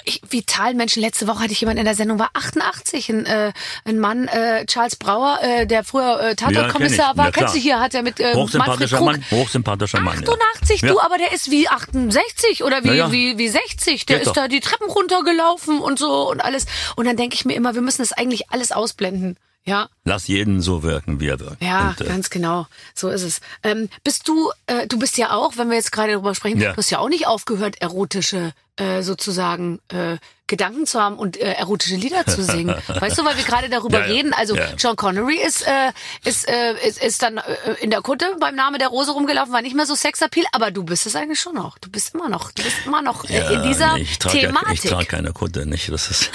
[0.05, 1.01] ich, vitalen Menschen.
[1.01, 3.53] Letzte Woche hatte ich jemanden in der Sendung, war 88, ein, äh,
[3.85, 7.17] ein Mann, äh, Charles Brauer, äh, der früher äh, Tatortkommissar ich.
[7.17, 7.25] war.
[7.25, 9.05] Ja, Kennst du hier, hat er mit äh, Manfred Krug.
[9.05, 10.21] Mann, hochsympathischer Mann.
[10.23, 10.29] ja.
[10.31, 10.87] 88, Ja.
[10.89, 13.11] du, aber der ist wie 68 oder wie, ja.
[13.11, 14.05] wie, wie 60.
[14.05, 14.33] Der Geht ist doch.
[14.43, 16.65] da die Treppen runtergelaufen und so und alles.
[16.95, 19.37] Und dann denke ich mir immer, wir müssen das eigentlich alles ausblenden.
[19.63, 21.61] Ja, Lass jeden so wirken, wie er wirkt.
[21.61, 22.65] ja, Und, äh, ganz genau.
[22.95, 23.41] So ist es.
[23.61, 26.71] Ähm, bist du, äh, du bist ja auch, wenn wir jetzt gerade darüber sprechen, Ja.
[26.71, 30.17] du hast ja auch nicht aufgehört, erotische äh, sozusagen äh,
[30.47, 32.75] Gedanken zu haben und äh, erotische Lieder zu singen.
[32.87, 34.11] weißt du, weil wir gerade darüber Ja, ja.
[34.13, 34.33] reden.
[34.33, 34.77] Also Ja.
[34.77, 35.91] Sean Connery ist, äh,
[36.25, 37.43] ist, äh, ist, ist dann äh,
[37.79, 40.83] in der Kutte beim Name der Rose rumgelaufen, war nicht mehr so Sexappeal, aber du
[40.83, 41.77] bist es eigentlich schon noch.
[41.77, 44.83] Du bist immer noch, du bist immer noch äh, in dieser ich trage, Thematik.
[44.83, 45.89] Ich trage keine Kutte, nicht.
[45.89, 46.31] Das ist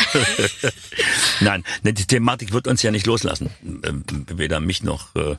[1.40, 3.50] Nein, ne, die Thematik wird uns ja nicht loslassen.
[3.62, 5.36] Ähm, Weder mich noch, äh,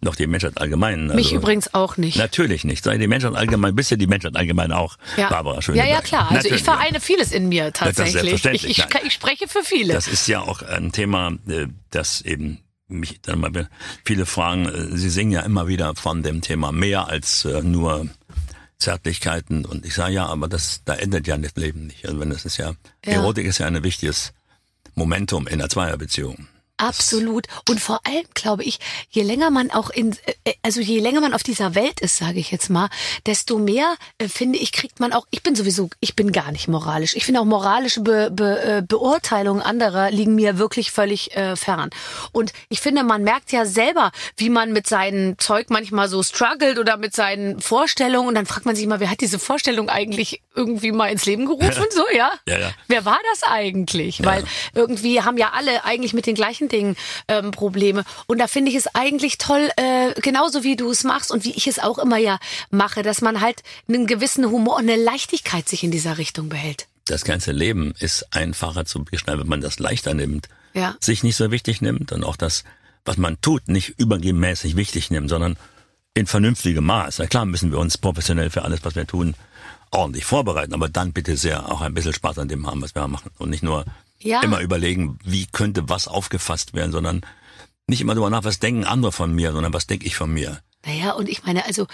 [0.00, 1.08] noch die Menschheit allgemein.
[1.08, 2.16] Mich Also, übrigens auch nicht.
[2.16, 2.84] Natürlich nicht.
[2.84, 4.96] Sei die Menschheit allgemein, bist ja die Menschheit allgemein auch.
[5.16, 5.28] Ja.
[5.28, 5.88] Barbara ja, Schöneberg.
[5.88, 6.22] ja, klar.
[6.22, 6.56] Also Natürlich.
[6.58, 8.44] ich vereine vieles in mir tatsächlich.
[8.44, 9.94] Ich, ich, ich spreche für viele.
[9.94, 13.68] Das ist ja auch ein Thema, äh, das eben mich dann mal
[14.04, 18.08] viele fragen, äh, Sie singen ja immer wieder von dem Thema mehr als äh, nur
[18.78, 22.06] Zärtlichkeiten und ich sage ja, aber das da endet ja das Leben nicht.
[22.06, 23.12] Also wenn das ist ja, Ja.
[23.14, 24.32] Erotik ist ja ein wichtiges
[24.94, 26.46] Momentum in der Zweierbeziehung.
[26.78, 27.46] Absolut.
[27.68, 28.78] Und vor allem glaube ich,
[29.10, 30.12] je länger man auch in,
[30.44, 32.88] äh, also je länger man auf dieser Welt ist, sage ich jetzt mal,
[33.26, 35.26] desto mehr äh, finde ich kriegt man auch.
[35.30, 37.16] Ich bin sowieso, ich bin gar nicht moralisch.
[37.16, 41.90] Ich finde auch moralische Be, Be, äh, Beurteilungen anderer liegen mir wirklich völlig äh, fern.
[42.32, 46.78] Und ich finde, man merkt ja selber, wie man mit seinem Zeug manchmal so struggelt
[46.78, 48.28] oder mit seinen Vorstellungen.
[48.28, 51.46] Und dann fragt man sich mal, wer hat diese Vorstellung eigentlich irgendwie mal ins Leben
[51.46, 51.84] gerufen?
[51.90, 52.32] so, ja?
[52.48, 52.70] Ja, ja.
[52.88, 54.24] Wer war das eigentlich?
[54.24, 54.44] Weil
[54.74, 56.96] irgendwie haben ja alle eigentlich mit den gleichen Dingen
[57.28, 58.04] ähm, Probleme.
[58.26, 61.52] Und da finde ich es eigentlich toll, äh, genauso wie du es machst und wie
[61.52, 62.38] ich es auch immer ja
[62.70, 66.88] mache, dass man halt einen gewissen Humor und eine Leichtigkeit sich in dieser Richtung behält.
[67.04, 70.48] Das ganze Leben ist einfacher zu beschreiben, wenn man das leichter nimmt.
[70.74, 70.96] Ja.
[71.00, 72.64] Sich nicht so wichtig nimmt und auch das,
[73.04, 75.56] was man tut, nicht übermäßig wichtig nimmt, sondern
[76.14, 77.20] in vernünftigem Maß.
[77.20, 79.34] Na klar müssen wir uns professionell für alles, was wir tun,
[79.90, 83.06] ordentlich vorbereiten, aber dann bitte sehr auch ein bisschen Spaß an dem haben, was wir
[83.08, 83.84] machen und nicht nur
[84.20, 84.42] Ja.
[84.42, 87.20] immer überlegen, wie könnte was aufgefasst werden, sondern
[87.86, 90.60] nicht immer darüber nach, was denken andere von mir, sondern was denke ich von mir.
[90.84, 91.86] Naja, und ich meine, also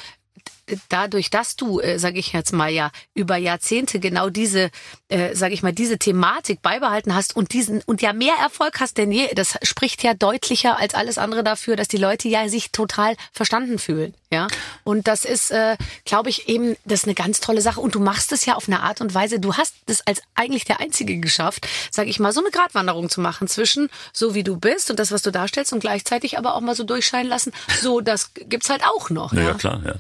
[0.88, 4.70] dadurch, dass du, äh, sage ich jetzt mal ja, über Jahrzehnte genau diese,
[5.08, 8.98] äh, sage ich mal, diese Thematik beibehalten hast und diesen und ja mehr Erfolg hast
[8.98, 12.72] denn je, das spricht ja deutlicher als alles andere dafür, dass die Leute ja sich
[12.72, 14.48] total verstanden fühlen, ja.
[14.82, 17.80] Und das ist, äh, glaube ich, eben, das ist eine ganz tolle Sache.
[17.80, 19.38] Und du machst es ja auf eine Art und Weise.
[19.38, 23.20] Du hast es als eigentlich der Einzige geschafft, sage ich mal, so eine Gratwanderung zu
[23.20, 26.60] machen zwischen so wie du bist und das, was du darstellst und gleichzeitig aber auch
[26.60, 27.52] mal so durchscheinen lassen.
[27.80, 29.32] So, das gibt's halt auch noch.
[29.32, 29.48] Ja, ja?
[29.48, 29.94] ja klar, ja.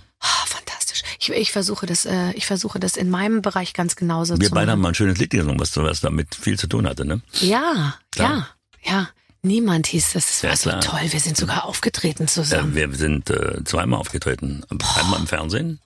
[0.54, 1.02] Fantastisch.
[1.20, 4.54] Ich, ich versuche das, äh, ich versuche das in meinem Bereich ganz genauso Wir zu
[4.54, 7.20] beide haben mal ein schönes Lied gesungen, was, was damit viel zu tun hatte, ne?
[7.40, 8.48] Ja, Klar.
[8.84, 9.08] ja, ja.
[9.42, 10.40] Niemand hieß das.
[10.40, 10.80] Das war Ja, so klar.
[10.80, 11.12] toll.
[11.12, 12.74] Wir sind sogar aufgetreten Äh, zusammen.
[12.74, 14.64] wir sind äh, zweimal aufgetreten.
[14.70, 15.80] Einmal im Fernsehen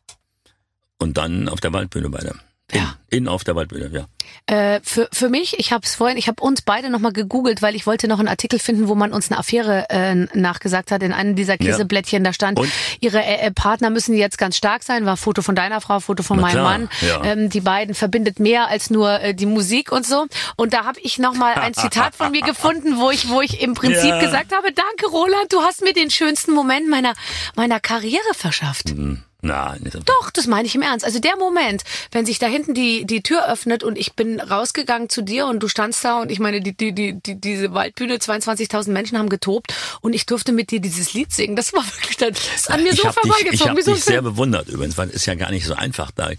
[0.99, 2.37] und dann auf der Waldbühne beide.
[2.71, 2.95] In, Ja.
[3.09, 4.07] in auf der Waldbühne, ja.
[4.47, 7.75] Äh, für, für mich, ich habe es vorhin, ich habe uns beide nochmal gegoogelt, weil
[7.75, 11.03] ich wollte noch einen Artikel finden, wo man uns eine Affäre äh, nachgesagt hat.
[11.03, 12.71] In einem dieser Käseblättchen, da stand, Und?
[13.01, 15.07] ihre äh, äh, Partner müssen jetzt ganz stark sein.
[15.07, 16.89] War Foto von deiner Frau, Foto von Na meinem klar, Mann.
[17.01, 17.25] ja.
[17.25, 20.27] Ähm, die beiden verbindet mehr als nur äh, die Musik und so.
[20.57, 23.73] Und da habe ich nochmal ein Zitat von mir gefunden, wo ich, wo ich im
[23.73, 24.21] Prinzip Ja.
[24.21, 27.15] gesagt habe, danke Roland, du hast mir den schönsten Moment meiner,
[27.57, 28.91] meiner Karriere verschafft.
[28.91, 30.01] Hm, So.
[30.01, 31.05] Doch, das meine ich im Ernst.
[31.05, 35.09] Also der Moment, wenn sich da hinten die, die Tür öffnet und ich bin rausgegangen
[35.09, 38.17] zu dir und du standst da und ich meine, die, die, die, die, diese Waldbühne,
[38.17, 41.55] 22.000 Menschen haben getobt und ich durfte mit dir dieses Lied singen.
[41.55, 43.71] Das war wirklich, das ist an mir ich so habe dich, ich vorbeigezogen.
[43.71, 46.11] hab wie so dich sehr bewundert übrigens, weil es ist ja gar nicht so einfach.
[46.11, 46.37] Da äh,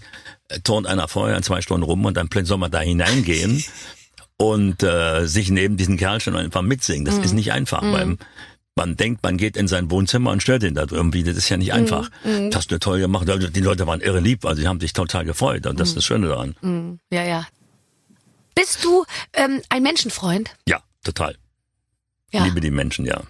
[0.62, 3.64] turnt einer vorher in zwei Stunden rum und dann plötzlich soll man da hineingehen
[4.36, 7.06] und äh, sich neben diesen Kerl schon einfach mitsingen.
[7.06, 7.22] Das Mhm.
[7.24, 8.18] ist nicht einfach, weil
[8.76, 11.22] man denkt, man geht in sein Wohnzimmer und stört ihn da irgendwie.
[11.22, 11.62] Das ist ja Mhm.
[11.62, 12.10] nicht einfach.
[12.24, 13.28] Das hast du toll gemacht.
[13.28, 15.90] Also Die Leute waren irre lieb, also die haben sich total gefreut und das Mhm.
[15.90, 17.00] ist das Schöne daran.
[17.10, 17.46] Ja, ja.
[18.54, 20.50] Bist du ähm, ein Menschenfreund?
[20.66, 21.36] Ja, total.
[22.32, 22.44] Ja.
[22.44, 23.22] Liebe die Menschen, ja.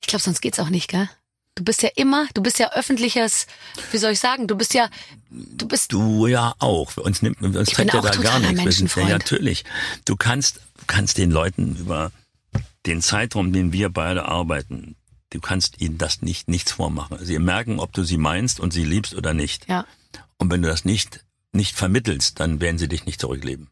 [0.00, 1.08] Ich glaube, sonst geht's auch nicht, gell?
[1.54, 3.46] Du bist ja immer, du bist ja öffentliches,
[3.92, 4.88] wie soll ich sagen, du bist ja,
[5.30, 6.96] du bist Du ja auch.
[6.96, 8.80] Uns nimmt, uns trägt ja da gar nichts.
[8.96, 9.64] Ja natürlich.
[10.06, 12.10] Du kannst, du kannst den Leuten über
[12.86, 14.96] den Zeitraum, den wir beide arbeiten,
[15.30, 17.18] du kannst ihnen das nicht, nichts vormachen.
[17.20, 19.68] Sie merken, ob du sie meinst und sie liebst oder nicht.
[19.68, 19.86] ja.
[20.38, 23.68] Und wenn du das nicht, nicht vermittelst, dann werden sie dich nicht zurückleben.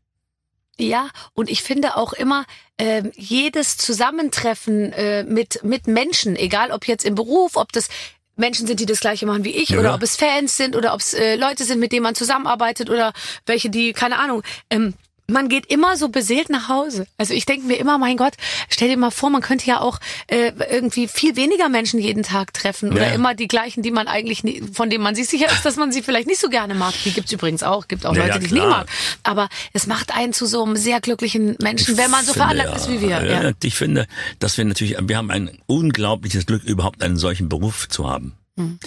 [0.78, 2.46] Ja, und ich finde auch immer
[2.78, 7.88] ähm, jedes Zusammentreffen äh, mit mit Menschen, egal ob jetzt im Beruf, ob das
[8.36, 9.80] Menschen sind, die das gleiche machen wie ich, Ja.
[9.80, 12.88] oder ob es Fans sind oder ob es äh, Leute sind, mit denen man zusammenarbeitet
[12.88, 13.12] oder
[13.46, 14.42] welche, die keine Ahnung.
[14.70, 14.94] Ähm,
[15.32, 17.06] man geht immer so beseelt nach Hause.
[17.18, 18.34] Also ich denke mir immer, mein Gott,
[18.68, 22.52] stell dir mal vor, man könnte ja auch äh, irgendwie viel weniger Menschen jeden Tag
[22.54, 23.14] treffen oder Ja.
[23.14, 25.92] immer die gleichen, die man eigentlich, nie, von denen man sich sicher ist, dass man
[25.92, 26.94] sie vielleicht nicht so gerne mag.
[27.04, 28.78] Die gibt's übrigens auch, gibt auch Ja, Leute, ja, die ich nicht klar.
[28.80, 28.88] mag.
[29.22, 32.76] Aber es macht einen zu so einem sehr glücklichen Menschen, wenn man so finde, veranlagt
[32.76, 33.54] ist wie wir.
[33.62, 34.06] Ich finde,
[34.38, 38.78] dass wir natürlich, wir haben ein unglaubliches Glück, überhaupt einen solchen Beruf zu haben, Hm.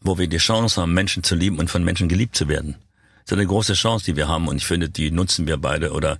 [0.00, 2.76] wo wir die Chance haben, Menschen zu lieben und von Menschen geliebt zu werden.
[3.24, 6.18] Ist eine große Chance, die wir haben und ich finde, die nutzen wir beide oder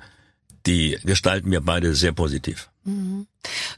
[0.67, 2.71] die gestalten wir beide sehr positiv.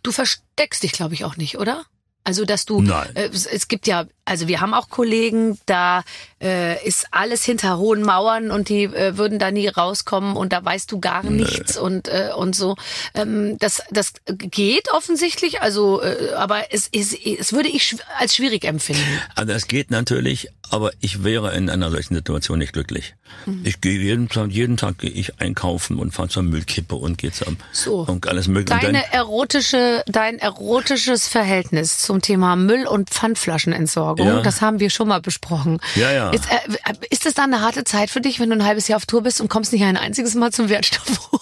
[0.03, 1.85] Du versteckst dich, glaube ich, auch nicht, oder?
[2.27, 3.07] Also, dass du, Nein.
[3.15, 6.03] äh, es, es gibt ja, also wir haben auch Kollegen, da
[6.43, 10.65] äh, ist alles hinter hohen Mauern und die äh, würden da nie rauskommen und da
[10.65, 12.75] weißt du gar nichts und äh, und so.
[13.15, 18.65] Ähm, das das geht offensichtlich, also, äh, aber es ist, es würde ich als schwierig
[18.65, 19.05] empfinden.
[19.37, 23.15] Also es geht natürlich, aber ich wäre in einer solchen Situation nicht glücklich.
[23.45, 23.61] Mhm.
[23.65, 27.31] Ich gehe jeden Tag, jeden Tag gehe ich einkaufen und fahre zur Müllkippe und gehe
[27.31, 28.01] zum So.
[28.01, 28.81] und alles mögliche.
[28.81, 34.41] Deine erotische, dein erotisches Verhältnis zum Thema Müll- und Pfandflaschenentsorgung, Ja.
[34.43, 35.79] das haben wir schon mal besprochen.
[35.95, 36.31] Ja, ja.
[36.31, 38.97] Ist, äh, ist das dann eine harte Zeit für dich, wenn du ein halbes Jahr
[38.99, 41.41] auf Tour bist und kommst nicht ein einziges Mal zum Wertstoffhof?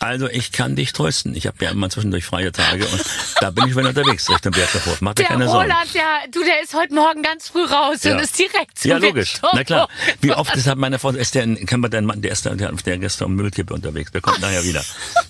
[0.00, 1.34] Also ich kann dich trösten.
[1.34, 3.04] Ich habe ja immer zwischendurch freie Tage und
[3.40, 5.00] da bin ich wieder unterwegs Richtung Bergdorf.
[5.00, 5.70] Mach dir Der keine Sorgen.
[5.70, 8.12] Roland, ja, du, der ist heute Morgen ganz früh raus Ja.
[8.14, 9.34] und ist direkt zum Ja, logisch.
[9.42, 9.50] Werkstoff.
[9.54, 9.88] Na klar.
[10.20, 12.54] Wie oft ist hat meine Frau, ist der, kennt man den Mann, der ist da,
[12.54, 14.84] der, der gestern um Müllkippe unterwegs, der kommt nachher wieder.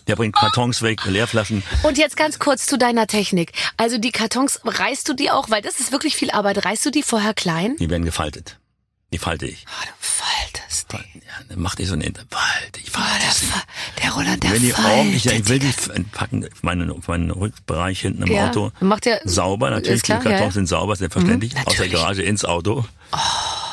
[0.07, 1.63] Der bringt Kartons weg, Leerflaschen.
[1.83, 3.53] Und jetzt ganz kurz zu deiner Technik.
[3.77, 6.91] Also die Kartons, reißt du die auch, weil das ist wirklich viel Arbeit, reißt du
[6.91, 7.77] die vorher klein?
[7.79, 8.59] Die werden gefaltet.
[9.13, 9.65] Die falte ich.
[9.69, 11.21] Ah, du faltest die.
[11.55, 13.63] Ja, dann mach ich so ein Falte, ich Ah, falte
[14.03, 15.73] der, Roland, der Wenn die ordentlich, ich will die
[16.13, 18.73] packen, auf meinen, meinen Rückbereich hinten im Ja, Auto.
[18.81, 21.55] macht ja- sauber, natürlich, klar, die Kartons ja, sind sauber, selbstverständlich.
[21.55, 21.87] Mhm, aus der.
[21.87, 21.91] Oh.
[21.91, 22.85] Garage ins Auto.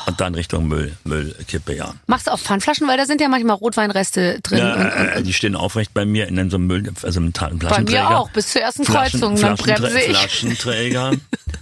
[0.06, 1.94] Und dann Richtung Müll, Müllkippe, ja.
[2.06, 4.58] Machst du auch Pfandflaschen, weil da sind ja manchmal Rotweinreste drin.
[4.58, 7.20] Ja, und, und, äh, die stehen aufrecht bei mir in einem so einem Müll, also
[7.20, 8.08] im Ta- bei Flaschenträger.
[8.10, 10.16] mir auch, bis zur ersten Flaschen- Kreuzung, dann Flaschenträ- bremse ich.
[10.16, 11.12] Flaschenträger.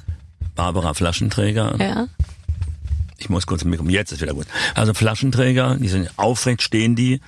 [0.56, 1.74] Barbara Flaschenträger.
[1.78, 2.06] Ja.
[3.20, 4.46] Ich muss kurz im Mikro, jetzt ist wieder gut.
[4.74, 7.20] Also Flaschenträger, die sind aufrecht, stehen die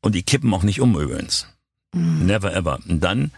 [0.00, 1.48] und die kippen auch nicht um übrigens.
[1.92, 2.26] Mhm.
[2.26, 2.78] Never ever.
[2.86, 3.32] Und dann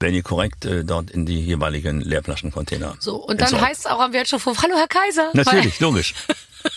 [0.00, 2.96] werden die korrekt äh, dort in die jeweiligen Leerflaschencontainer.
[2.98, 5.30] So, und dann heißt es auch am Wertstoffhof, hallo Herr Kaiser.
[5.34, 6.14] Natürlich, logisch.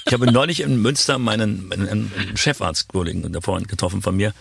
[0.06, 4.34] Ich habe neulich in Münster meinen, meinen, einen Chefarztkollegen davor getroffen von mir,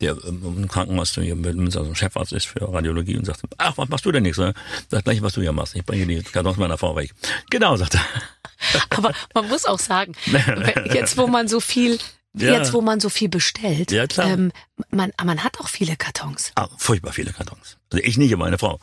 [0.00, 3.76] der ähm, im Krankenhaus hier in Münster also Chefarzt ist für Radiologie und sagte, ach,
[3.78, 4.38] was machst du denn nichts?
[4.38, 4.54] ne?
[4.90, 5.74] Sag gleich, was du hier machst.
[5.76, 7.12] Ich bringe die Kartons meiner Frau weg.
[7.50, 8.04] Genau, sagt er.
[8.90, 10.14] Aber man muss auch sagen,
[10.92, 11.98] jetzt wo man so viel,
[12.36, 12.52] Ja.
[12.54, 14.28] jetzt wo man so viel bestellt, Ja, klar.
[14.30, 14.52] Ähm,
[14.90, 16.52] man, man hat auch viele Kartons.
[16.56, 17.76] Ah, furchtbar viele Kartons.
[17.92, 18.80] Also ich nicht, aber meine Frau.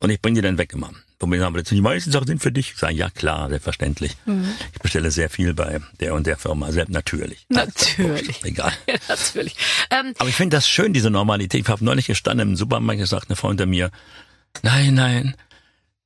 [0.00, 0.90] Und ich bringe die dann weg immer.
[1.22, 2.72] Wo mir sagen, die meisten Sachen sind für dich.
[2.72, 4.16] Ich sage, ja klar, selbstverständlich.
[4.24, 4.48] Mhm.
[4.72, 7.44] Ich bestelle sehr viel bei der und der Firma, selbst natürlich.
[7.50, 8.42] Natürlich.
[8.44, 8.72] Egal.
[8.88, 9.54] Ja, natürlich.
[9.90, 11.60] Ähm, Aber ich finde das schön, diese Normalität.
[11.60, 13.90] Ich habe neulich gestanden im Supermarkt, gesagt eine Frau hinter mir,
[14.62, 15.36] nein, nein,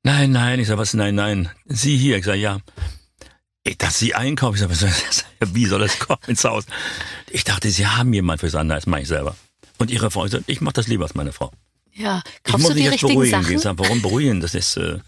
[0.03, 0.59] nein, nein.
[0.59, 1.49] Ich sage, was, nein, nein.
[1.65, 2.17] Sie hier.
[2.19, 2.59] Ich sage, ja.
[3.63, 4.57] Ich, dass Sie einkaufen.
[4.57, 6.65] Ich sage, soll wie soll das kommen ins Haus?
[7.31, 9.37] Ich dachte, Sie haben jemanden fürs andere, das mache ich selber.
[9.79, 11.53] Und Ihre Frau, ich, sag, ich mache das lieber als meine Frau.
[11.95, 13.31] Ja, Ich kaufst muss du mich jetzt beruhigen.
[13.31, 13.57] Sachen?
[13.57, 14.41] Ich warum beruhigen?
[14.41, 14.99] Das ist, äh,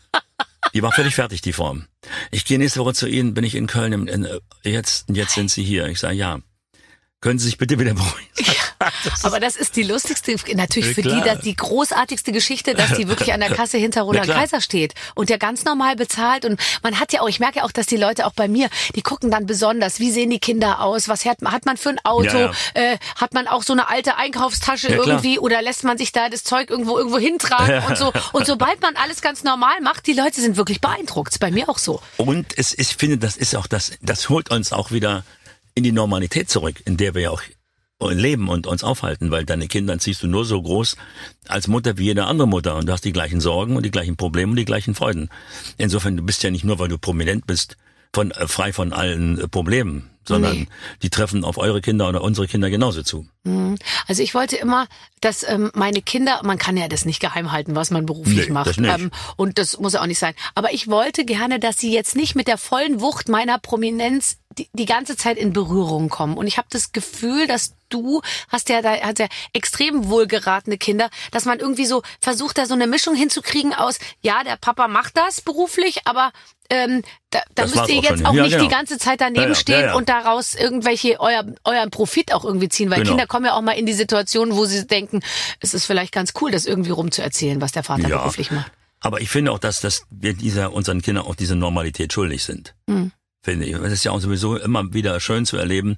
[0.74, 1.86] die war völlig fertig, die Form.
[2.30, 5.34] Ich gehe nächste Woche zu Ihnen, bin ich in Köln, in, in, äh, jetzt, jetzt
[5.34, 5.86] sind Sie hier.
[5.86, 6.40] Ich sage, ja.
[7.20, 8.28] Können Sie sich bitte wieder beruhigen?
[9.22, 13.08] Aber das ist die lustigste, natürlich Ja, für die, dass die großartigste Geschichte, dass die
[13.08, 14.26] wirklich an der Kasse hinter Roland.
[14.28, 16.44] Kaiser steht und der ganz normal bezahlt.
[16.44, 18.68] Und man hat ja auch, ich merke ja auch, dass die Leute auch bei mir,
[18.94, 22.00] die gucken dann besonders, wie sehen die Kinder aus, was hat, hat man für ein
[22.04, 26.12] Auto, Ja, Äh, hat man auch so eine alte Einkaufstasche irgendwie oder lässt man sich
[26.12, 28.12] da das Zeug irgendwo irgendwo hintragen und so.
[28.32, 31.32] Und sobald man alles ganz normal macht, die Leute sind wirklich beeindruckt.
[31.32, 32.00] Ist bei mir auch so.
[32.16, 35.24] Und es ist, ich finde, das ist auch das, das holt uns auch wieder
[35.74, 37.42] in die Normalität zurück, in der wir ja auch
[38.00, 40.96] leben und uns aufhalten, weil deine Kinder ziehst du nur so groß
[41.48, 44.16] als Mutter wie jede andere Mutter und du hast die gleichen Sorgen und die gleichen
[44.16, 45.30] Probleme und die gleichen Freuden.
[45.78, 47.76] Insofern, du bist ja nicht nur, weil du prominent bist,
[48.12, 50.68] von, äh, frei von allen äh, Problemen, sondern Nee.
[51.02, 53.26] die treffen auf eure Kinder oder unsere Kinder genauso zu.
[54.08, 54.88] Also ich wollte immer,
[55.20, 58.52] dass ähm, meine Kinder, man kann ja das nicht geheim halten, was man beruflich Nee,
[58.52, 58.66] macht.
[58.66, 58.76] das.
[58.78, 60.34] Ähm, und das muss ja auch nicht sein.
[60.56, 64.68] Aber ich wollte gerne, dass sie jetzt nicht mit der vollen Wucht meiner Prominenz die,
[64.72, 66.36] die ganze Zeit in Berührung kommen.
[66.36, 71.08] Und ich habe das Gefühl, dass du hast ja da hast ja extrem wohlgeratene Kinder,
[71.30, 75.16] dass man irgendwie so versucht, da so eine Mischung hinzukriegen aus, ja, der Papa macht
[75.16, 76.32] das beruflich, aber
[76.68, 78.64] ähm, da, da müsst ihr jetzt auch Ja, nicht genau.
[78.64, 79.94] die ganze Zeit daneben Ja, ja, stehen ja, ja.
[80.22, 83.10] Daraus irgendwelche euer, euren Profit auch irgendwie ziehen, weil Genau.
[83.10, 85.20] Kinder kommen ja auch mal in die Situation, wo sie denken,
[85.60, 88.18] es ist vielleicht ganz cool, das irgendwie rumzuerzählen, was der Vater Ja.
[88.18, 88.70] beruflich macht.
[89.00, 92.74] Aber ich finde auch, dass, dass wir dieser, unseren Kindern auch diese Normalität schuldig sind.
[92.86, 93.12] Mhm.
[93.42, 93.74] Finde ich.
[93.74, 95.96] Es ist ja auch sowieso immer wieder schön zu erleben,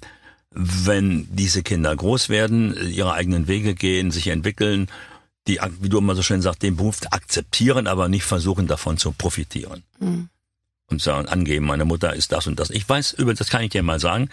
[0.51, 4.87] wenn diese Kinder groß werden, ihre eigenen Wege gehen, sich entwickeln,
[5.47, 9.11] die, wie du immer so schön sagst, den Beruf akzeptieren, aber nicht versuchen, davon zu
[9.11, 9.83] profitieren.
[9.99, 10.29] Mhm.
[10.89, 12.69] Und sagen, angeben, meine Mutter ist das und das.
[12.71, 14.29] Ich weiß, übrigens, das kann ich dir mal sagen,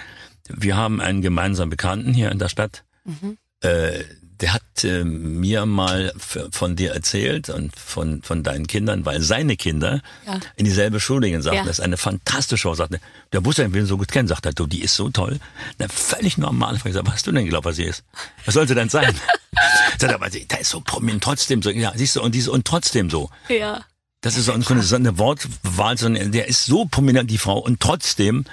[0.49, 3.37] wir haben einen gemeinsamen Bekannten hier in der Stadt, Mhm.
[3.61, 4.05] äh,
[4.41, 6.13] der hat äh, mir mal
[6.51, 10.41] von dir erzählt und von, von deinen Kindern, weil seine Kinder Ja.
[10.57, 11.65] in dieselbe Schule gehen, sagten, Ja.
[11.65, 12.75] das ist eine fantastische Show.
[12.75, 13.01] Sagte,
[13.33, 15.39] der wusste, er will so gut kennen, sagt er, du, die ist so toll.
[15.79, 16.79] Na, völlig normal.
[16.85, 18.05] Ich sag, was hast du denn geglaubt, was sie ist?
[18.45, 19.15] Was sollte denn sein?
[19.99, 21.71] sagt er, aber sie- da ist so prominent trotzdem so.
[21.71, 23.31] Ja, siehst du, und diese, und trotzdem so.
[23.49, 23.85] Ja.
[24.27, 24.53] Das ist so
[24.97, 28.45] eine, Wortwahl, so eine, der ist so prominent, die Frau, und trotzdem,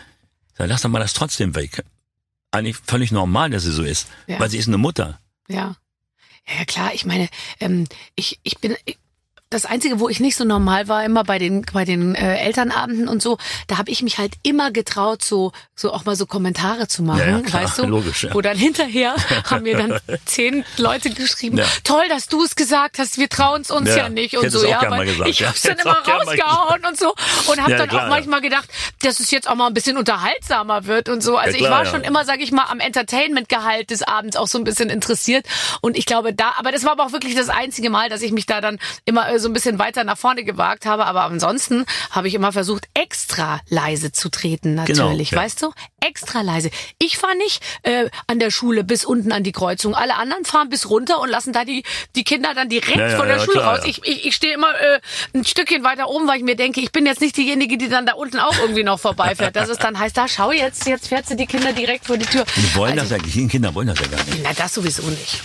[0.56, 1.84] dann lass doch mal das trotzdem weg.
[2.52, 4.40] Eigentlich völlig normal, dass sie so ist, Ja.
[4.40, 5.20] weil sie ist eine Mutter.
[5.48, 5.76] Ja.
[6.48, 7.28] Ja, ja klar, ich meine,
[7.60, 9.00] ähm, ich, ich bin, ich,
[9.54, 13.08] das Einzige, wo ich nicht so normal war, immer bei den bei den äh, Elternabenden
[13.08, 13.38] und so,
[13.68, 17.20] da habe ich mich halt immer getraut, so so auch mal so Kommentare zu machen,
[17.20, 17.86] Ja, ja, klar, weißt du?
[17.86, 18.34] logisch, ja.
[18.34, 19.16] Wo dann hinterher
[19.50, 21.66] haben mir dann zehn Leute geschrieben, Ja.
[21.84, 24.66] toll, dass du es gesagt hast, wir trauen es uns ja, nicht ich und so,
[24.66, 27.14] ja, weil gesagt, ich hab's dann immer rausgehauen und so
[27.48, 28.68] und habe dann klar, auch manchmal gedacht,
[29.02, 31.38] dass es jetzt auch mal ein bisschen unterhaltsamer wird und so.
[31.38, 34.48] Also Ja, ich klar, war schon immer, sag ich mal, am Entertainment-Gehalt des Abends auch
[34.48, 35.46] so ein bisschen interessiert.
[35.82, 38.32] Und ich glaube, da, aber das war aber auch wirklich das einzige Mal, dass ich
[38.32, 41.06] mich da dann immer äh, so ein bisschen weiter nach vorne gewagt habe.
[41.06, 45.32] Aber ansonsten habe ich immer versucht, extra leise zu treten, Genau, natürlich.
[45.32, 45.38] ja.
[45.38, 45.72] Weißt du?
[46.00, 46.72] Extra leise.
[47.00, 49.94] Ich fahre nicht äh, an der Schule bis unten an die Kreuzung.
[49.96, 51.84] Alle anderen fahren bis runter und lassen da die,
[52.16, 53.86] die Kinder dann direkt Ja, ja, von der Schule klar, raus.
[53.86, 55.00] Ich, ich, ich stehe immer äh,
[55.34, 58.06] ein Stückchen weiter oben, weil ich mir denke, ich bin jetzt nicht diejenige, die dann
[58.06, 59.56] da unten auch irgendwie noch vorbeifährt.
[59.56, 62.26] Das ist dann heißt, da schau jetzt, jetzt fährt sie die Kinder direkt vor die
[62.26, 62.46] Tür.
[62.56, 64.40] Die wollen Also, das ja, die Kinder wollen das ja gar nicht.
[64.44, 65.42] Na, das sowieso nicht.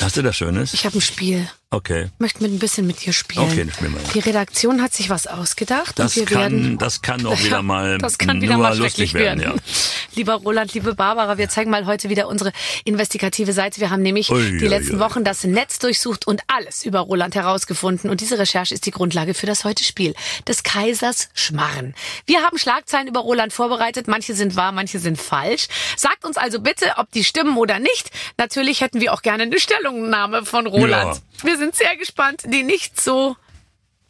[0.00, 0.74] Hast du das Schönes?
[0.74, 1.48] Ich habe ein Spiel.
[1.74, 2.04] Okay.
[2.04, 3.44] Ich möchte mit ein bisschen mit dir spielen.
[3.44, 4.12] Okay, spielen wir.
[4.12, 7.62] Die Redaktion hat sich was ausgedacht Das und wir werden kann, das kann auch wieder
[7.64, 9.40] mal das kann wieder mal lustig werden.
[9.40, 9.60] werden.
[10.14, 12.52] Lieber Roland, liebe Barbara, wir zeigen mal heute wieder unsere
[12.84, 13.80] investigative Seite.
[13.80, 15.00] Wir haben nämlich Ui, die ui, letzten ui.
[15.00, 18.08] Wochen das Netz durchsucht und alles über Roland herausgefunden.
[18.08, 20.14] Und diese Recherche ist die Grundlage für das heute Spiel
[20.46, 21.94] des Kaisers Schmarren.
[22.26, 24.06] Wir haben Schlagzeilen über Roland vorbereitet.
[24.06, 25.66] Manche sind wahr, manche sind falsch.
[25.96, 28.12] Sagt uns also bitte, ob die stimmen oder nicht.
[28.38, 31.16] Natürlich hätten wir auch gerne eine Stellungnahme von Roland.
[31.16, 31.22] Ja.
[31.42, 32.42] Wir sind sehr gespannt.
[32.46, 33.36] Die nicht so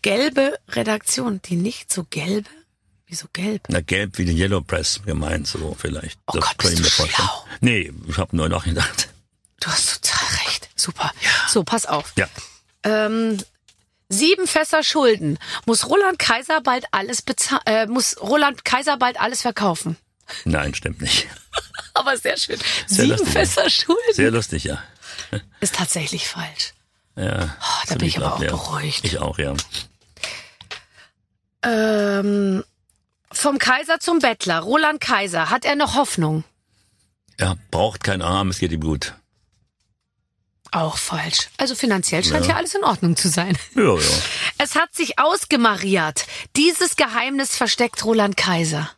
[0.03, 1.41] gelbe Redaktion.
[1.43, 2.51] Die nicht so gelbe?
[3.07, 3.63] Wieso gelb?
[3.69, 6.19] Na, gelb wie die Yellow Press gemeint, so vielleicht.
[6.27, 7.45] Oh Gott, bist du schlau.
[7.61, 9.09] Nee, ich habe nur nachgedacht.
[9.61, 10.69] Du hast total recht.
[10.77, 11.11] Super.
[11.49, 12.13] So, pass auf.
[12.17, 12.29] Ja.
[12.83, 13.39] Ähm,
[14.11, 15.39] sieben Fässer Schulden.
[15.65, 17.63] Muss Roland Kaiser bald alles bezahlen?
[17.65, 19.97] Äh, muss Roland Kaiser bald alles verkaufen?
[20.45, 21.27] Nein, stimmt nicht.
[21.95, 22.59] Aber sehr schön.
[22.87, 24.83] Sehr sieben lustig, Fässer Schulden Sehr lustig, ja.
[25.61, 26.74] ist tatsächlich falsch.
[27.17, 27.57] Ja.
[27.61, 29.05] Oh, da bin ich aber auch beruhigt.
[29.05, 29.55] Ich auch, ja.
[31.63, 32.65] Ähm,
[33.33, 34.61] vom Kaiser zum Bettler.
[34.61, 35.51] Roland Kaiser.
[35.51, 36.45] Hat er noch Hoffnung?
[37.37, 39.15] Er braucht keinen Arm, es geht ihm gut.
[40.71, 41.51] Auch falsch.
[41.57, 42.53] Also finanziell scheint Ja.
[42.53, 43.57] ja alles in Ordnung zu sein.
[43.75, 44.01] Ja, ja.
[44.59, 46.27] Es hat sich ausgemariert.
[46.57, 48.91] Dieses Geheimnis versteckt Roland Kaiser.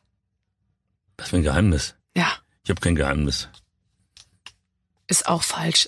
[1.19, 1.95] Was für ein Geheimnis.
[2.17, 2.31] Ja,
[2.65, 3.49] Ich habe kein Geheimnis.
[5.07, 5.87] ist auch falsch.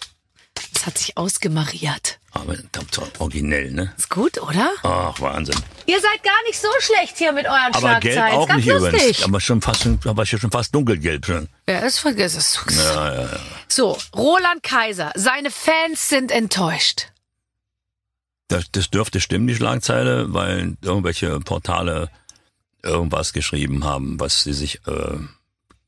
[0.89, 2.19] Hat sich ausgemariert.
[2.33, 3.93] Aber das war originell, ne?
[3.99, 4.71] Ist gut, oder?
[4.83, 5.55] Ach, Wahnsinn.
[5.85, 8.37] Ihr seid gar nicht so schlecht hier mit euren Aber gelb Schlagzeilen.
[8.39, 8.95] auch ist ganz nicht lustig.
[8.95, 9.23] übrigens.
[9.25, 11.49] Aber schon fast, aber schon fast dunkelgelb schon.
[11.69, 12.59] Ja, das vergiss es.
[12.75, 13.41] Ja, ja, ja.
[13.69, 15.13] So, Roland Kaiser.
[15.15, 17.09] Seine Fans sind enttäuscht.
[18.49, 22.09] Das, das dürfte stimmen, die Schlagzeile, weil irgendwelche Portale
[22.83, 25.19] irgendwas geschrieben haben, was sie sich äh,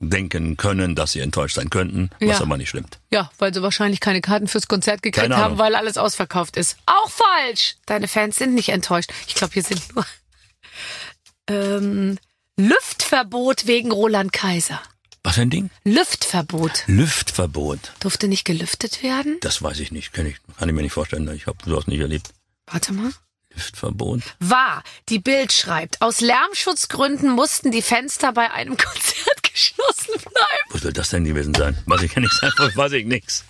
[0.01, 2.41] denken können, dass sie enttäuscht sein könnten, was Ja.
[2.41, 2.99] aber nicht stimmt.
[3.11, 6.77] Ja, weil sie wahrscheinlich keine Karten fürs Konzert gekriegt haben, weil alles ausverkauft ist.
[6.87, 7.77] Auch falsch.
[7.87, 9.13] Deine Fans sind nicht enttäuscht.
[9.29, 10.07] Ich glaube, hier sind nur
[11.49, 12.19] ähm,
[12.57, 14.81] Lüftverbot wegen Roland Kaiser.
[15.23, 15.69] Was für ein Ding?
[15.85, 16.85] Lüftverbot.
[16.87, 17.93] Lüftverbot.
[18.01, 19.37] Durfte nicht gelüftet werden?
[19.43, 21.31] Das weiß ich nicht, kenn ich, kann ich mir nicht vorstellen.
[21.35, 22.31] Ich habe sowas nicht erlebt.
[22.67, 23.13] Warte mal.
[23.55, 24.23] Lüftverbot.
[24.39, 24.83] Wahr.
[25.11, 30.67] Die Bild schreibt, aus Lärmschutzgründen mussten die Fenster bei einem Konzert geschlossen bleiben.
[30.71, 31.77] Wo soll das denn gewesen sein?
[31.87, 32.33] Weiß ich ja nicht.
[32.43, 33.45] Davon weiß ich nichts.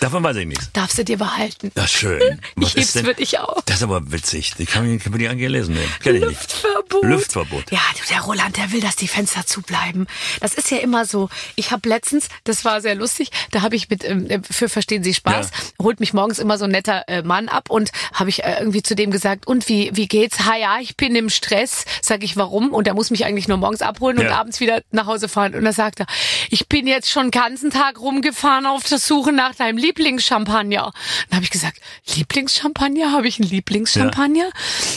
[0.00, 0.70] Davon weiß ich nichts.
[0.72, 1.70] Darfst du dir behalten.
[1.74, 2.40] Das ist schön.
[2.56, 3.04] Was Ich heb's denn?
[3.04, 3.62] für dich auf.
[3.66, 4.54] Das ist aber witzig.
[4.58, 5.92] Die kann ich, kann ich nicht gelesen nehmen.
[6.02, 6.30] Kenn ich nicht.
[6.40, 7.04] Lüftverbot.
[7.04, 7.70] Lüftverbot.
[7.72, 7.80] Ja,
[8.10, 10.06] der Roland, der will, dass die Fenster zubleiben.
[10.40, 11.28] Das ist ja immer so.
[11.56, 15.14] Ich habe letztens, das war sehr lustig, da habe ich mit ähm, für Verstehen Sie
[15.14, 15.50] Spaß,
[15.82, 18.82] holt mich morgens immer so ein netter äh, Mann ab und habe ich äh, irgendwie
[18.82, 20.40] zu dem gesagt, und wie wie geht's?
[20.46, 21.84] Ha ja, ich bin im Stress.
[22.02, 22.72] Sag ich, warum?
[22.72, 24.36] Und er muss mich eigentlich nur morgens abholen und Ja.
[24.38, 25.54] abends wieder nach Hause fahren.
[25.54, 26.06] Und da sagt er,
[26.50, 30.92] ich bin jetzt schon den ganzen Tag rumgefahren auf der Suche nach deinem Lieblingschampagner.
[31.28, 31.80] Dann habe ich gesagt,
[32.14, 33.12] Lieblingschampagner?
[33.12, 34.50] Habe ich einen Lieblingschampagner?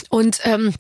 [0.10, 0.74] Und ähm,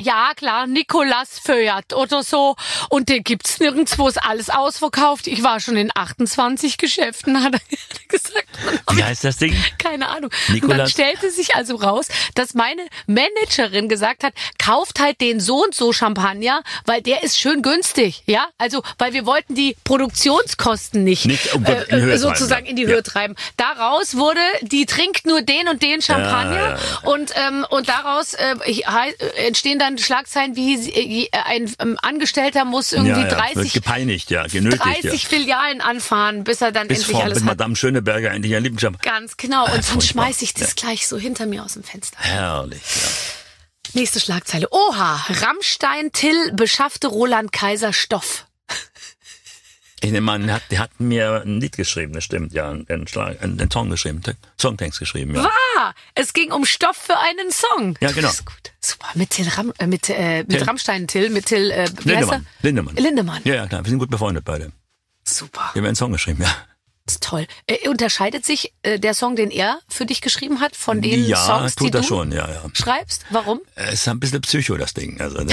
[0.00, 2.56] ja, klar, Nicolas Föhrt oder so.
[2.88, 5.26] Und den gibt's nirgendwo, ist alles ausverkauft.
[5.26, 7.60] Ich war schon in 28 Geschäften, hat er
[8.08, 8.46] gesagt.
[8.92, 9.54] Wie heißt das Ding?
[9.78, 10.30] Keine Ahnung.
[10.62, 15.62] Und dann stellte sich also raus, dass meine Managerin gesagt hat, kauft halt den so
[15.64, 18.46] und so Champagner, weil der ist schön günstig, ja?
[18.58, 22.86] Also, weil wir wollten die Produktionskosten nicht, Nicht, oh Gott, in äh, sozusagen in die.
[22.86, 23.02] Höhe Ja.
[23.02, 23.34] treiben.
[23.56, 28.34] Daraus wurde, die trinkt nur den und den Champagner Ja, ja, und ähm, und daraus
[28.34, 33.30] äh, äh, entstehen dann Schlagzeilen wie äh, ein ähm, Angestellter muss irgendwie ja, ja.
[33.30, 35.28] Wird 30 gepeinigt, ja, genötigt, 30 ja.
[35.28, 37.58] Filialen anfahren, bis er dann Bis endlich Frau alles bis hat.
[37.58, 39.10] Madame Schöneberger endlich ein Lieblingschampagner.
[39.10, 39.64] Ganz genau.
[39.64, 40.24] Und dann furchtbar.
[40.24, 42.18] schmeiß ich das gleich so hinter mir aus dem Fenster.
[42.20, 43.08] Herrlich, ja.
[43.94, 44.68] Nächste Schlagzeile.
[44.70, 48.45] Oha, Rammstein Till beschaffte Roland Kaiser Stoff.
[50.06, 53.70] Ich der hat, der hat mir ein Lied geschrieben, das stimmt, ja, einen, Schlag, einen,
[53.70, 54.20] Song geschrieben,
[54.60, 55.48] Songtext geschrieben, ja.
[55.78, 57.96] Ah, es ging um Stoff für einen Song.
[58.00, 58.28] Ja, genau.
[58.28, 58.72] Das ist gut.
[58.80, 59.06] Super.
[59.14, 60.62] Mit Till Ram, äh, mit, äh, mit Till.
[60.62, 61.88] Rammstein Till, mit Till, äh?
[62.04, 62.46] Lindemann.
[62.62, 62.96] Lindemann.
[62.96, 63.42] Lindemann.
[63.44, 64.72] Ja, ja, klar, wir sind gut befreundet beide.
[65.24, 65.70] Super.
[65.72, 66.54] Wir haben einen Song geschrieben, ja.
[67.06, 67.46] Das ist toll.
[67.68, 71.36] Äh, unterscheidet sich äh, der Song, den er für dich geschrieben hat, von den ja,
[71.36, 72.62] Songs, die tut du er schon, ja, ja.
[72.72, 73.24] schreibst?
[73.30, 73.60] Warum?
[73.76, 75.20] Es ist ein bisschen Psycho, das Ding.
[75.20, 75.38] Also,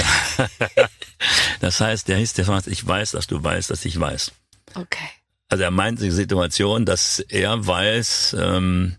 [1.60, 4.32] das heißt, der hieß, der sagt, ich weiß, dass du weißt, dass ich weiß.
[4.74, 5.08] Okay.
[5.48, 8.96] Also er meint die Situation, dass er weiß, ähm,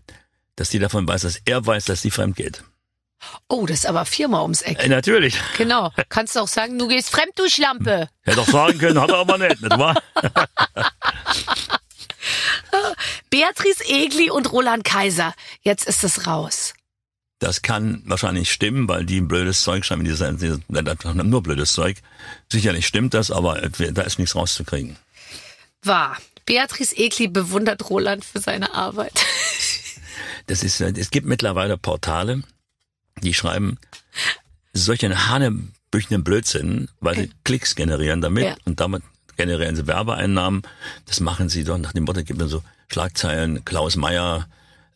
[0.56, 2.62] dass die davon weiß, dass er weiß, dass sie fremd geht.
[3.48, 4.82] Oh, das ist aber viermal ums Eck.
[4.82, 5.38] Äh, natürlich.
[5.56, 5.92] Genau.
[6.08, 8.08] Kannst du auch sagen, du gehst fremd, du Schlampe.
[8.22, 10.00] Hätte auch sagen können, hat er aber nicht, nicht wahr?
[13.30, 15.34] Beatrice Egli und Roland Kaiser.
[15.62, 16.74] Jetzt ist es raus.
[17.38, 20.04] Das kann wahrscheinlich stimmen, weil die ein blödes Zeug schreiben.
[20.04, 21.98] Die die nur blödes Zeug.
[22.50, 24.96] Sicherlich stimmt das, aber da ist nichts rauszukriegen.
[25.86, 26.16] Wahr.
[26.46, 29.12] Beatrice Egli bewundert Roland für seine Arbeit.
[30.48, 32.42] Das ist, es gibt mittlerweile Portale,
[33.20, 33.78] die schreiben
[34.72, 38.54] solche hanebüchenden Blödsinn, weil sie Klicks generieren damit Ja.
[38.64, 39.02] und damit
[39.36, 40.62] generieren sie Werbeeinnahmen.
[41.06, 44.46] Das machen sie doch nach dem Motto, gibt es so Schlagzeilen, Klaus Meyer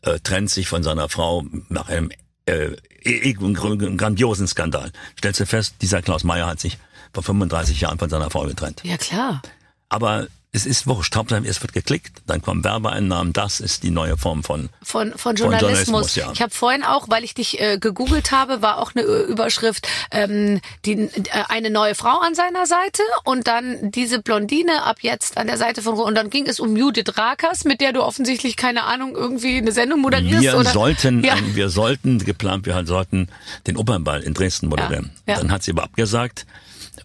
[0.02, 2.12] äh, trennt sich von seiner Frau nach einem
[2.46, 4.92] äh, eh- grandiosen Skandal.
[5.18, 6.78] Stellst du fest, dieser Klaus Meyer hat sich
[7.12, 8.82] vor 35 Jahren von seiner Frau getrennt.
[8.84, 9.42] Ja, klar.
[9.88, 11.14] Aber es ist wurscht.
[11.14, 13.32] Hauptsache, es wird geklickt, dann kommen Werbeeinnahmen.
[13.32, 16.14] Das ist die neue Form von Von, von Journalismus, Journalismus.
[16.16, 16.30] ja.
[16.32, 20.60] Ich habe vorhin auch, weil ich dich äh, gegoogelt habe, war auch eine Überschrift, ähm,
[20.84, 21.08] die, äh,
[21.48, 25.82] eine neue Frau an seiner Seite und dann diese Blondine ab jetzt an der Seite
[25.82, 29.58] von und dann ging es um Judith Rakers, mit der du offensichtlich keine Ahnung irgendwie
[29.58, 31.34] eine Sendung moderierst Wir oder sollten, ja.
[31.34, 33.28] ein- wir sollten geplant, wir sollten
[33.68, 35.10] den Opernball in Dresden moderieren.
[35.26, 35.36] Ja.
[35.36, 36.44] Dann hat sie aber abgesagt.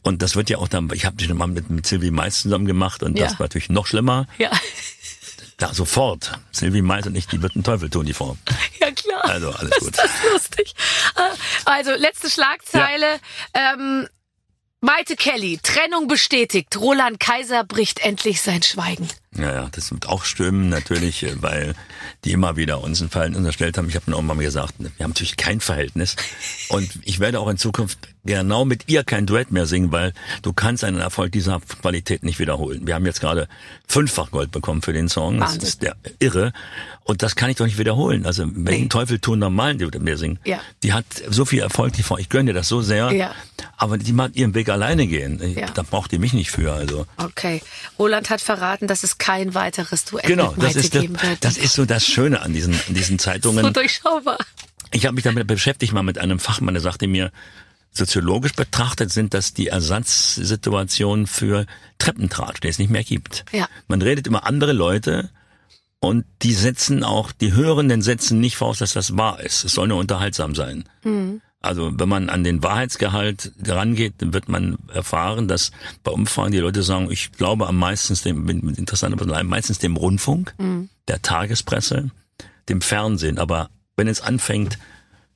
[0.05, 2.65] Und das wird ja auch dann, ich habe dich mal mit, mit Sylvie Mais zusammen
[2.65, 3.25] gemacht und Ja.
[3.25, 4.27] das war natürlich noch schlimmer.
[4.37, 4.51] ja,
[5.57, 6.39] Da sofort.
[6.51, 8.37] Sylvie Mais und ich, die wird einen Teufel tun, die Frau.
[8.79, 9.25] ja klar.
[9.25, 9.89] Also, alles das gut.
[9.89, 10.75] Ist das lustig.
[11.15, 11.21] Äh,
[11.65, 13.19] Also letzte Schlagzeile.
[13.53, 14.07] Ähm,
[14.81, 16.77] Maite Kelly, Trennung bestätigt.
[16.77, 19.07] Roland Kaiser bricht endlich sein Schweigen.
[19.37, 21.75] Ja, ja, das wird auch stimmen, natürlich, äh, weil
[22.23, 23.89] die immer wieder uns ein Verhältnis unterstellt haben.
[23.89, 26.15] Ich habe auch mal gesagt, wir haben natürlich kein Verhältnis.
[26.69, 30.51] Und ich werde auch in Zukunft genau mit ihr kein Duett mehr singen, weil du
[30.53, 32.87] kannst einen Erfolg dieser Qualität nicht wiederholen.
[32.87, 33.47] Wir haben jetzt gerade
[33.87, 35.39] fünffach Gold bekommen für den Song.
[35.39, 35.67] Das Wahnsinn.
[35.67, 36.51] ist der irre.
[37.03, 38.25] Und das kann ich doch nicht wiederholen.
[38.25, 38.89] Also, welchen Nee.
[38.89, 40.39] Teufel tun normalen, mit mir singen?
[40.43, 40.59] Ja.
[40.81, 42.17] Die hat so viel Erfolg, die Frau.
[42.17, 43.11] Ich gönne dir das so sehr.
[43.11, 43.35] Ja.
[43.77, 45.39] Aber die macht ihren Weg alleine gehen.
[45.55, 45.67] Ja.
[45.69, 47.05] Da braucht die mich nicht für, also.
[47.17, 47.61] Okay.
[47.99, 51.43] Roland hat verraten, dass es kein weiteres Duett Genau, mit das ist, das, geben wird.
[51.43, 53.73] das ist so das Schöne an diesen, an diesen so Zeitungen.
[53.73, 54.37] durchschaubar.
[54.91, 57.31] Ich habe mich damit beschäftigt, mal mit einem Fachmann, der sagte mir,
[57.91, 61.65] soziologisch betrachtet sind das die Ersatzsituationen für
[61.97, 63.45] Treppentratsch, den es nicht mehr gibt.
[63.51, 63.67] Ja.
[63.87, 65.29] Man redet über andere Leute
[65.99, 69.63] und die setzen auch, die Hörenden setzen nicht voraus, dass das wahr ist.
[69.63, 70.83] Es soll nur unterhaltsam sein.
[71.65, 75.71] Also wenn man an den Wahrheitsgehalt rangeht, dann wird man erfahren, dass
[76.03, 80.53] bei Umfragen die Leute sagen, ich glaube am meisten dem, interessant, aber meistens dem Rundfunk,
[81.07, 82.11] der Tagespresse,
[82.69, 83.37] dem Fernsehen.
[83.37, 84.77] Aber wenn es anfängt,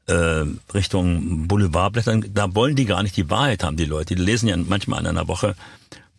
[0.08, 4.16] äh, Richtung Boulevardblättern, da wollen die gar nicht die Wahrheit haben, die Leute.
[4.16, 5.56] Die lesen ja manchmal an einer Woche,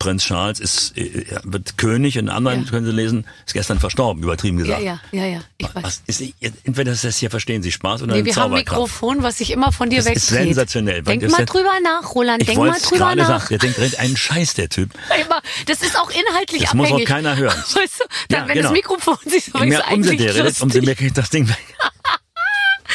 [0.01, 2.69] Prinz Charles ist, äh, wird König, in anderen Ja.
[2.69, 4.81] können sie lesen, ist gestern verstorben, übertrieben Ja, gesagt.
[4.83, 5.39] ja, ja, ja.
[5.57, 5.83] Ich weiß.
[5.83, 6.23] Was ist,
[6.63, 8.59] entweder ist das hier, verstehen Sie Spaß oder Nee, wir haben ein.
[8.59, 10.47] Mikrofon, was sich immer von dir Das ist wegdreht.
[10.47, 12.47] sensationell, Denk das mal drüber nach, Roland.
[12.47, 13.27] Denk mal drüber nach.
[13.27, 14.89] sagen, der denkt direkt einen Scheiß, der Typ.
[15.67, 17.05] Das ist auch inhaltlich Das muss abhängig.
[17.07, 17.57] auch keiner hören.
[17.73, 18.69] Weißt du, dann, Ja, wenn genau.
[18.69, 21.57] das Mikrofon sich so mehr umso der redet, umso mehr kriegt das Ding weg.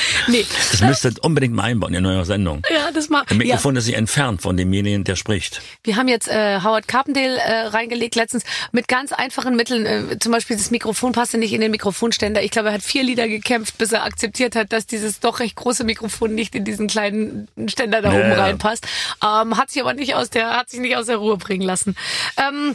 [0.28, 0.44] Nee.
[0.72, 2.62] Das müsste unbedingt mal einbauen in neue Sendung.
[2.72, 3.22] Ja, das mal.
[3.28, 3.46] Ein Ja.
[3.46, 5.60] Mikrofon, das sich entfernt von demjenigen, der spricht.
[5.84, 9.86] Wir haben jetzt äh, Howard Carpendale äh, reingelegt letztens mit ganz einfachen Mitteln.
[9.86, 12.42] Äh, zum Beispiel das Mikrofon passte nicht in den Mikrofonständer.
[12.42, 15.56] Ich glaube, er hat vier Lieder gekämpft, bis er akzeptiert hat, dass dieses doch recht
[15.56, 18.42] große Mikrofon nicht in diesen kleinen Ständer da Ja, oben ja.
[18.42, 18.86] reinpasst.
[19.22, 21.96] Ähm, hat sich aber nicht aus der, hat sich nicht aus der Ruhe bringen lassen.
[22.36, 22.74] Ähm,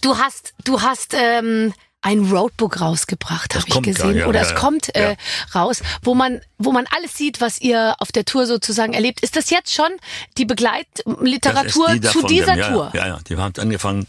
[0.00, 4.14] du hast, du hast ähm, ein Roadbook rausgebracht, habe ich gesehen.
[4.14, 4.54] ja, ja, Oder es ja.
[4.54, 5.16] kommt äh,
[5.54, 9.20] raus, wo man, wo man alles sieht, was ihr auf der Tour sozusagen erlebt.
[9.20, 9.90] Ist das jetzt schon
[10.36, 12.90] die Begleitliteratur die zu dieser ja, Tour?
[12.94, 14.06] Ja, ja, die haben angefangen,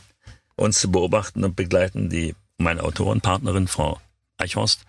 [0.56, 4.00] uns zu beobachten und begleiten die, meine Autorenpartnerin, Frau
[4.38, 4.82] Eichhorst,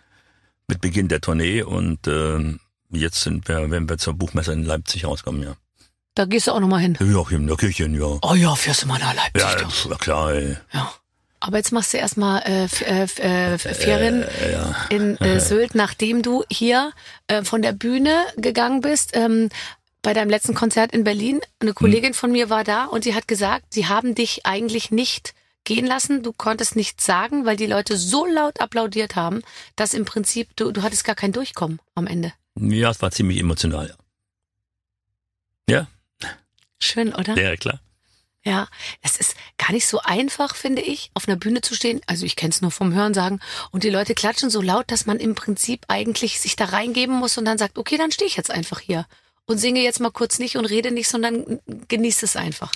[0.68, 5.04] mit Beginn der Tournee und ähm, jetzt sind wir, wenn wir zur Buchmesse in Leipzig
[5.04, 5.54] rauskommen, ja.
[6.14, 6.98] Da gehst du auch nochmal hin.
[7.00, 8.18] Ja, in der Küche, ja.
[8.22, 9.42] Oh ja, fährst du mal nach Leipzig.
[9.42, 9.98] Ja, doch.
[10.00, 10.56] klar, ey.
[10.72, 10.92] ja.
[11.40, 14.76] Aber jetzt machst du erstmal äh, äh, äh, F- Ferien ja.
[14.90, 16.92] in äh, Sylt, nachdem du hier
[17.28, 19.16] äh, von der Bühne gegangen bist.
[19.16, 19.48] Ähm,
[20.02, 21.40] bei deinem letzten Konzert in Berlin.
[21.60, 25.34] Eine Kollegin von mir war da und sie hat gesagt, sie haben dich eigentlich nicht
[25.64, 26.22] gehen lassen.
[26.22, 29.42] Du konntest nichts sagen, weil die Leute so laut applaudiert haben,
[29.76, 32.32] dass im Prinzip du, du hattest gar kein Durchkommen am Ende.
[32.58, 33.94] Ja, es war ziemlich emotional.
[35.68, 35.86] Ja,
[36.82, 37.36] Schön, oder?
[37.36, 37.80] ja, ja klar.
[38.42, 38.68] Ja,
[39.02, 42.00] es ist gar nicht so einfach, finde ich, auf einer Bühne zu stehen.
[42.06, 43.40] Also ich kenne es nur vom Hörensagen.
[43.70, 47.36] Und die Leute klatschen so laut, dass man im Prinzip eigentlich sich da reingeben muss
[47.36, 49.06] und dann sagt, okay, dann stehe ich jetzt einfach hier
[49.44, 52.72] und singe jetzt mal kurz nicht und rede nicht, sondern genieße es einfach.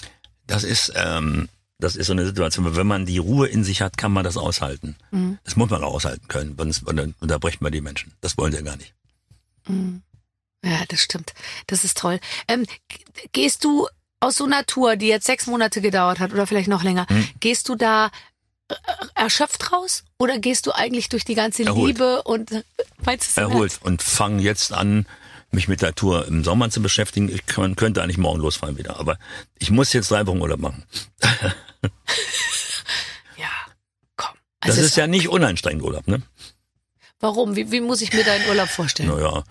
[0.46, 1.48] Das ist, ähm,
[1.78, 4.36] das ist so eine Situation, wenn man die Ruhe in sich hat, kann man das
[4.36, 4.96] aushalten.
[5.12, 5.38] Mhm.
[5.44, 8.12] Das muss man auch aushalten können, sonst unterbricht man die Menschen.
[8.20, 8.92] Das wollen sie ja gar nicht.
[10.64, 11.32] Ja, das stimmt.
[11.66, 12.20] Das ist toll.
[12.48, 12.66] Ähm,
[13.32, 13.88] gehst du
[14.24, 17.28] aus so einer Tour, die jetzt sechs Monate gedauert hat oder vielleicht noch länger, Hm.
[17.40, 18.10] gehst du da
[18.68, 18.74] äh,
[19.14, 21.86] erschöpft raus oder gehst du eigentlich durch die ganze Erholt.
[21.88, 22.62] Liebe und äh,
[23.04, 25.06] meinst du es Erholt und fange jetzt an,
[25.50, 27.28] mich mit der Tour im Sommer zu beschäftigen.
[27.28, 29.18] Ich kann, könnte eigentlich morgen losfahren wieder, aber
[29.58, 30.84] ich muss jetzt drei Wochen Urlaub machen.
[33.36, 33.48] Ja,
[34.16, 34.34] komm.
[34.60, 36.22] Das Also ist ja nicht unanstrengend Urlaub, ne?
[37.20, 37.56] warum?
[37.56, 39.08] Wie, wie muss ich mir deinen Urlaub vorstellen?
[39.08, 39.44] Naja,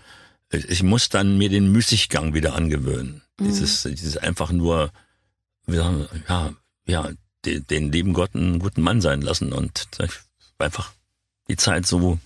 [0.51, 3.22] ich muss dann mir den Müßiggang wieder angewöhnen.
[3.39, 3.45] Mhm.
[3.45, 4.91] Dieses, dieses einfach nur,
[5.67, 6.53] ja,
[6.85, 7.11] ja,
[7.45, 9.87] den, den lieben Gott einen guten Mann sein lassen und
[10.57, 10.93] einfach
[11.47, 12.19] die Zeit so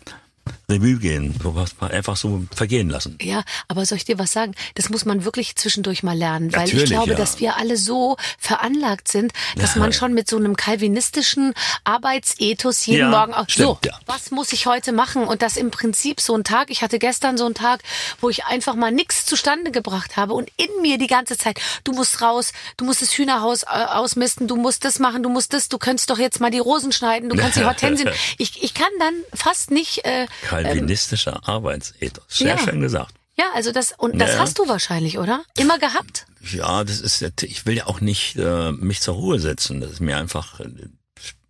[0.69, 3.17] Revue gehen, sowas mal einfach so vergehen lassen.
[3.21, 4.53] Ja, aber soll ich dir was sagen?
[4.75, 7.17] Das muss man wirklich zwischendurch mal lernen, weil ich Natürlich, glaube, ja.
[7.17, 13.11] dass wir alle so veranlagt sind, dass man schon mit so einem kalvinistischen Arbeitsethos jeden
[13.11, 13.99] Ja, Morgen auch stimmt, so, ja.
[14.05, 15.23] was muss ich heute machen?
[15.23, 17.81] Und das im Prinzip so ein Tag, ich hatte gestern so einen Tag,
[18.21, 21.93] wo ich einfach mal nichts zustande gebracht habe und in mir die ganze Zeit, du
[21.93, 25.69] musst raus, du musst das Hühnerhaus äh, ausmisten, du musst das machen, du musst das,
[25.69, 28.09] du könntest doch jetzt mal die Rosen schneiden, du kannst die Hortensien.
[28.37, 32.25] Ich, ich kann dann fast nicht äh, Kalvinistischer Arbeitsethos.
[32.27, 32.57] Sehr ja.
[32.57, 33.13] schön gesagt.
[33.37, 34.39] Ja, also das und das Ja.
[34.39, 35.43] hast du wahrscheinlich, oder?
[35.57, 36.25] Immer gehabt?
[36.41, 39.79] Ja, das ist, ich will ja auch nicht äh, mich zur Ruhe setzen.
[39.79, 40.69] Das ist mir einfach, äh,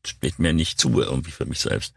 [0.05, 1.93] steht mir nicht zu irgendwie für mich selbst.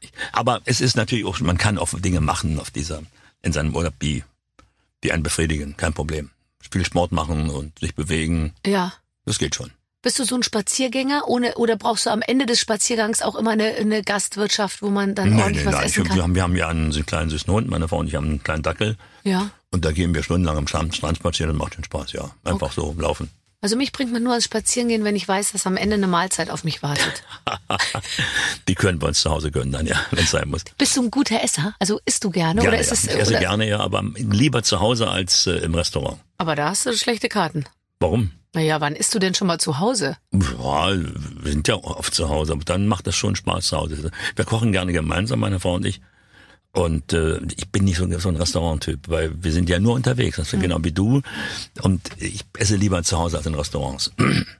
[0.00, 3.02] Ich, aber es ist natürlich auch, man kann auch Dinge machen auf dieser,
[3.42, 4.24] in seinem Urlaub, die,
[5.04, 5.76] die einen befriedigen.
[5.76, 6.30] Kein Problem.
[6.70, 8.54] Viel Sport machen und sich bewegen.
[8.64, 8.94] Ja.
[9.26, 9.70] Das geht schon.
[10.08, 13.50] Bist du so ein Spaziergänger ohne oder brauchst du am Ende des Spaziergangs auch immer
[13.50, 16.22] eine, eine Gastwirtschaft, wo man dann ordentlich was ich, essen wir, kann?
[16.22, 18.42] haben, wir haben ja einen, einen kleinen süßen Hund, meine Frau und ich haben einen
[18.42, 18.96] kleinen Dackel.
[19.24, 19.50] Ja.
[19.70, 22.30] Und da gehen wir stundenlang am Strand, spazieren und macht schon Spaß, ja.
[22.42, 23.28] Einfach so laufen.
[23.60, 26.48] Also mich bringt man nur ans Spazierengehen, wenn ich weiß, dass am Ende eine Mahlzeit
[26.48, 27.22] auf mich wartet.
[28.68, 30.64] Die können wir uns zu Hause gönnen dann, ja, wenn es sein muss.
[30.78, 31.74] Bist du ein guter Esser?
[31.80, 32.94] Also isst du gerne, Gerne, oder ist ja.
[32.94, 36.18] es ich esse oder, gerne, ja, aber lieber zu Hause als äh, im Restaurant.
[36.38, 37.66] Aber da hast du schlechte Karten.
[38.00, 38.30] Warum?
[38.54, 40.16] Naja, wann isst du denn schon mal zu Hause?
[40.32, 44.10] Ja, wir sind ja oft zu Hause, aber dann macht das schon Spaß zu Hause.
[44.36, 46.00] Wir kochen gerne gemeinsam, meine Frau und ich.
[46.78, 49.94] Und äh, ich bin nicht so, ein- so ein Restauranttyp, weil wir sind ja nur
[49.94, 51.22] unterwegs, das ist genau wie du.
[51.82, 54.12] Und ich esse lieber zu Hause als in Restaurants.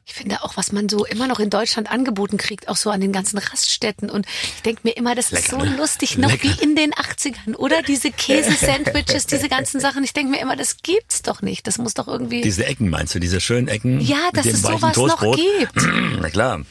[0.04, 3.00] Ich finde auch, was man so immer noch in Deutschland angeboten kriegt, auch so an
[3.00, 4.10] den ganzen Raststätten.
[4.10, 5.76] Und ich denke mir immer, das ist Lecker, so ne?
[5.76, 6.48] lustig, noch Lecker.
[6.58, 7.82] wie in den 80ern, oder?
[7.82, 10.02] Diese Käse-Sandwiches, diese ganzen Sachen.
[10.02, 11.66] Ich denke mir immer, das gibt's doch nicht.
[11.68, 12.40] Das muss doch irgendwie.
[12.40, 14.00] Diese Ecken meinst du, diese schönen Ecken?
[14.00, 15.36] Ja, dass es sowas noch Toastbrot?
[15.36, 15.86] gibt.
[16.20, 16.62] Na klar.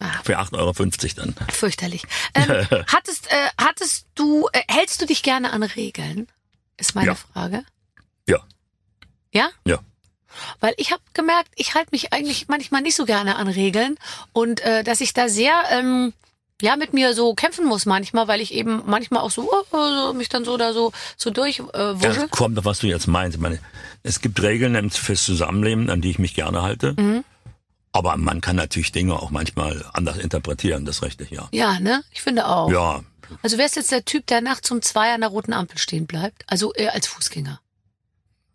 [0.00, 0.12] Ah.
[0.22, 0.72] Für 8,50 Euro
[1.16, 1.34] dann.
[1.52, 2.02] Fürchterlich.
[2.34, 6.28] Ähm, hattest, äh, hattest du, äh, hältst du dich gerne an Regeln?
[6.76, 7.14] Ist meine Ja.
[7.16, 7.64] Frage.
[8.28, 8.38] Ja.
[9.32, 9.48] Ja?
[9.64, 9.80] Ja.
[10.60, 13.96] Weil ich habe gemerkt, ich halte mich eigentlich manchmal nicht so gerne an Regeln
[14.32, 16.12] und äh, dass ich da sehr ähm,
[16.62, 20.28] ja mit mir so kämpfen muss manchmal, weil ich eben manchmal auch so äh, mich
[20.28, 23.36] dann so da so so durch äh, Ja, kommt auf was du jetzt meinst.
[23.36, 23.58] Ich meine,
[24.04, 26.94] es gibt Regeln fürs Zusammenleben, an die ich mich gerne halte.
[26.96, 27.24] Mhm.
[27.92, 31.48] Aber man kann natürlich Dinge auch manchmal anders interpretieren, das ist richtig, ja.
[31.52, 32.02] Ja, ne?
[32.12, 32.70] Ich finde auch.
[32.70, 33.02] Ja,
[33.42, 36.44] Also wärst jetzt der Typ, der nachts um zwei an der roten Ampel stehen bleibt,
[36.46, 37.60] also äh, als Fußgänger.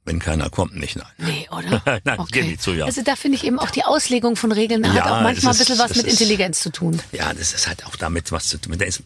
[0.06, 1.08] wenn keiner kommt, nicht, nein.
[1.18, 2.00] Nee, oder?
[2.04, 2.86] Nein, geht nicht so, ja.
[2.86, 5.60] Also da finde ich eben auch die Auslegung von Regeln hat Ja, auch manchmal es
[5.62, 7.02] ein bisschen ist- was mit ist- Intelligenz zu tun.
[7.12, 8.74] Ja, das ist halt auch damit was zu tun.
[8.74, 9.02] Ist,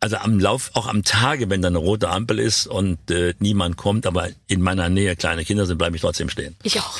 [0.00, 3.76] also am Lauf, auch am Tage, wenn da eine rote Ampel ist und äh, niemand
[3.76, 6.56] kommt, aber in meiner Nähe kleine Kinder sind, bleibe ich trotzdem stehen.
[6.62, 6.98] Ich auch.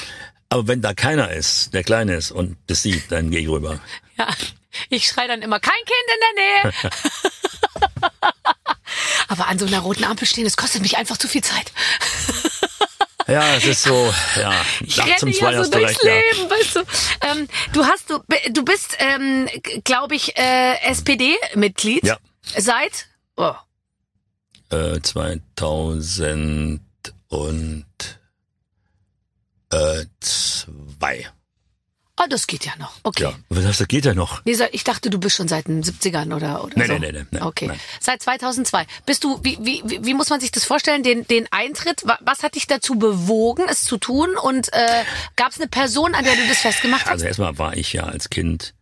[0.53, 3.81] Aber wenn da keiner ist, der kleine ist und das sieht, dann gehe ich rüber.
[4.19, 4.29] Ja,
[4.91, 6.75] ich schrei dann immer, kein Kind in der Nähe.
[9.29, 11.73] Aber an so einer roten Ampel stehen, das kostet mich einfach zu viel Zeit.
[13.27, 16.13] Ja, es ist so, ja, Ich renne zwei ja so durchs recht, ja.
[16.13, 16.81] Leben, weißt du.
[17.23, 18.19] Ähm, du hast, du,
[18.51, 19.49] du bist, ähm,
[19.85, 22.05] glaube ich, äh, SPD-Mitglied.
[22.05, 22.19] Ja.
[22.59, 23.55] Seit, oh,
[24.71, 26.83] Äh, 2000
[27.29, 27.87] und
[29.73, 31.27] äh, zwei.
[32.21, 32.93] oh, das geht ja noch.
[33.03, 33.25] Okay.
[33.25, 34.45] Ja, aber das geht ja noch.
[34.45, 36.93] Nee, ich dachte, du bist schon seit den 70ern oder, oder Nee, so.
[36.93, 37.67] nee, nee, nee, nee, Okay.
[37.69, 37.81] nein.
[38.01, 38.87] Seit 2002.
[39.07, 42.07] Bist du, wie, wie, wie muss man sich das vorstellen, den, den Eintritt?
[42.07, 44.37] Wa- Was hat dich dazu bewogen, es zu tun?
[44.37, 45.05] Und äh,
[45.37, 47.13] gab es eine Person, an der du das festgemacht hast?
[47.13, 48.75] Also erstmal war ich ja als Kind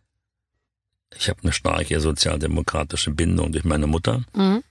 [1.17, 4.63] ich habe eine starke sozialdemokratische Bindung durch meine Mutter Mhm.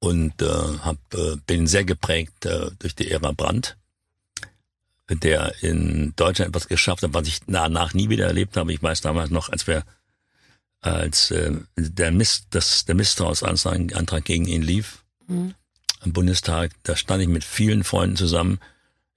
[0.00, 0.46] und äh,
[0.84, 3.77] hab, äh, bin sehr geprägt äh, durch die Ära Brandt,
[5.08, 8.72] der in Deutschland etwas geschafft hat, was ich danach nie wieder erlebt habe.
[8.72, 9.84] Ich weiß damals noch, als wir
[10.80, 15.54] als äh, der Mist, das, der Misstrauensantrag gegen ihn lief Mhm.
[16.00, 18.58] am Bundestag, da stand ich mit vielen Freunden zusammen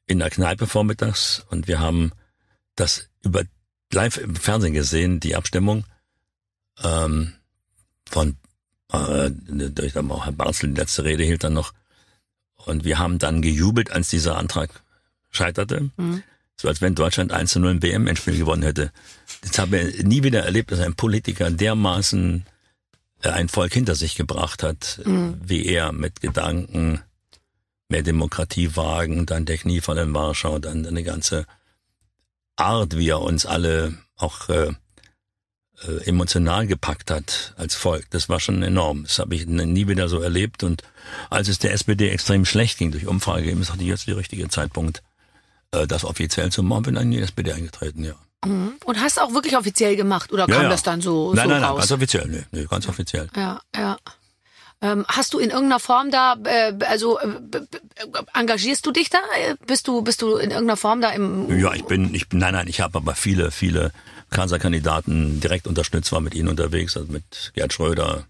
[0.08, 2.12] in der Kneipe vormittags und wir haben
[2.76, 3.44] das über
[3.94, 5.86] live im Fernsehen gesehen, die Abstimmung
[6.84, 7.34] ähm,
[8.10, 8.36] von
[8.92, 11.74] äh, durch auch Herr Barzel die letzte Rede hielt dann noch
[12.56, 14.84] und wir haben dann gejubelt, als dieser Antrag
[15.32, 15.90] scheiterte.
[15.98, 16.24] Mhm.
[16.58, 18.92] So als wenn Deutschland 1 zu 0 ein WM-Endspiel gewonnen hätte.
[19.42, 22.46] Das haben wir nie wieder erlebt, dass ein Politiker dermaßen
[23.24, 25.40] äh, ein Volk hinter sich gebracht hat, Mhm.
[25.44, 27.02] wie er mit Gedanken,
[27.90, 31.46] mehr Demokratie wagen, dann der Kniefall in Warschau, dann eine ganze
[32.56, 34.72] Art, wie er uns alle auch äh,
[35.88, 38.06] äh, emotional gepackt hat als Volk.
[38.12, 39.04] Das war schon enorm.
[39.04, 40.64] Das habe ich nie wieder so erlebt.
[40.64, 40.84] Und
[41.30, 44.48] als es der SPD extrem schlecht ging durch Umfrage, ist dachte ich jetzt der richtige
[44.48, 45.02] Zeitpunkt, äh,
[45.72, 46.84] das offiziell zu machen.
[46.84, 48.14] Bin dann in die SPD eingetreten, ja.
[48.46, 48.74] Mhm.
[48.86, 50.70] Und hast auch wirklich offiziell gemacht oder ja, kam ja.
[50.70, 51.80] das dann so, Nein, so nein, nein, raus?
[51.80, 52.28] ganz offiziell.
[52.28, 53.30] Nee, nee, ganz offiziell.
[53.36, 53.98] Ja, ja.
[54.84, 57.28] Ähm, hast du in irgendeiner Form da, äh, also äh,
[58.34, 59.20] engagierst du dich da?
[59.38, 61.60] Äh, Bist du, bist du in irgendeiner Form da im?
[61.60, 63.92] Ja, ich bin, ich bin, nein, nein, ich habe aber viele, viele
[64.32, 68.26] Kanzlerkandidaten direkt unterstützt, war mit ihnen unterwegs, also mit Gerd Schröder,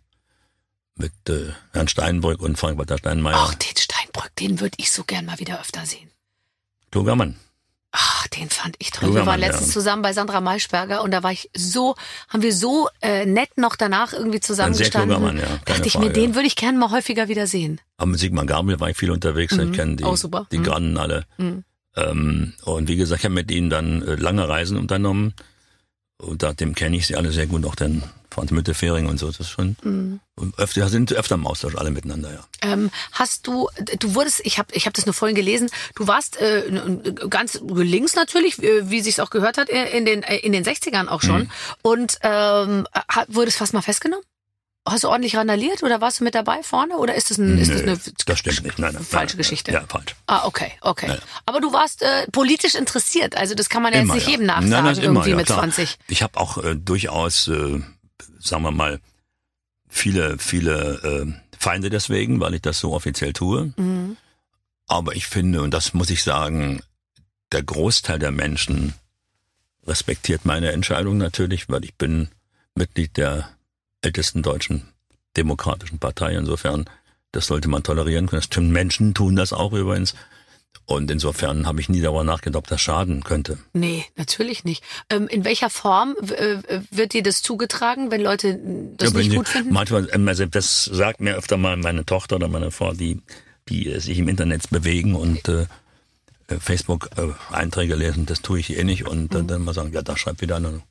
[0.95, 3.37] mit äh, Herrn Steinbrück und Frank-Walter Steinmeier.
[3.37, 6.11] Ach, den Steinbrück, den würde ich so gern mal wieder öfter sehen.
[6.91, 7.35] Kluger Mann.
[7.93, 8.99] Ach, den fand ich toll.
[9.09, 9.73] Kluger Wir waren Mann, letztens ja.
[9.73, 11.95] zusammen bei Sandra Maischberger und da war ich so,
[12.29, 15.17] haben wir so äh, nett noch danach irgendwie zusammengestanden.
[15.17, 16.35] kluger Mann, ja, keine Dachte ich Frage, mir, den ja.
[16.35, 17.81] würde ich gern mal häufiger wieder sehen.
[17.97, 19.57] Aber mit Sigmar Gabriel war ich viel unterwegs.
[19.57, 20.47] Ich kenne die, Auch super.
[20.51, 20.63] die Mhm.
[20.63, 21.25] Grannen alle.
[21.37, 21.63] Mhm.
[21.97, 25.33] Ähm, und wie gesagt, ich habe mit ihnen dann äh, lange Reisen unternommen.
[26.17, 29.27] Und seitdem kenne ich sie alle sehr gut, auch den Franz Müttefering und so.
[29.27, 30.19] Das ist schon Mhm.
[30.57, 32.43] öfter sind öfter im Austausch alle miteinander, ja.
[32.61, 33.69] Ähm, hast du,
[33.99, 36.63] du wurdest, ich habe ich hab das nur vorhin gelesen, du warst äh,
[37.29, 40.63] ganz links natürlich, äh, wie sich's auch gehört hat, äh, in den, äh, in den
[40.63, 41.41] 60ern auch schon.
[41.41, 41.51] Mhm.
[41.83, 42.87] Und ähm,
[43.27, 44.23] wurdest fast mal festgenommen?
[44.83, 46.97] Hast du ordentlich randaliert oder warst du mit dabei vorne?
[46.97, 48.79] Oder ist das, ein, ist das Nö, eine das stimmt nicht.
[48.79, 49.71] Nein, nein, falsche nein, Geschichte?
[49.71, 50.15] Ja, falsch.
[50.25, 51.07] Ah, okay, okay.
[51.07, 51.17] Ja.
[51.45, 54.31] Aber du warst äh, politisch interessiert, also das kann man ja Immer, jetzt nicht ja.
[54.31, 55.59] jedem Nein, nachsagen, nein, immer, irgendwie ja, mit klar.
[55.59, 55.99] 20.
[56.07, 57.79] Ich habe auch äh, durchaus, äh,
[58.41, 58.99] sagen wir mal,
[59.87, 63.73] viele, viele äh, Feinde deswegen, weil ich das so offiziell tue.
[63.77, 64.17] Mhm.
[64.87, 66.81] Aber ich finde, und das muss ich sagen,
[67.51, 68.93] der Großteil der Menschen
[69.85, 72.29] respektiert meine Entscheidung natürlich, weil ich bin
[72.75, 73.49] Mitglied der
[74.01, 74.87] ältesten deutschen
[75.37, 76.35] demokratischen Partei.
[76.35, 76.85] Insofern,
[77.31, 78.39] das sollte man tolerieren können.
[78.39, 80.15] Das stimmt, Menschen tun das auch übrigens.
[80.85, 83.57] Und insofern habe ich nie darüber nachgedacht, ob das schaden könnte.
[83.71, 84.83] Nee, natürlich nicht.
[85.09, 86.57] Ähm, in welcher Form äh,
[86.91, 88.59] wird dir das zugetragen, wenn Leute
[88.97, 89.73] das Ja, nicht gut finden?
[89.73, 93.21] Manchmal, ähm, also das sagt mir öfter mal meine Tochter oder meine Frau, die,
[93.69, 95.67] die äh, sich im Internet bewegen und äh,
[96.47, 99.07] äh, Facebook-Einträge lesen, das tue ich eh nicht.
[99.07, 99.47] Und Mhm.
[99.47, 100.81] dann, mal sagen, ja, da schreibt wieder eine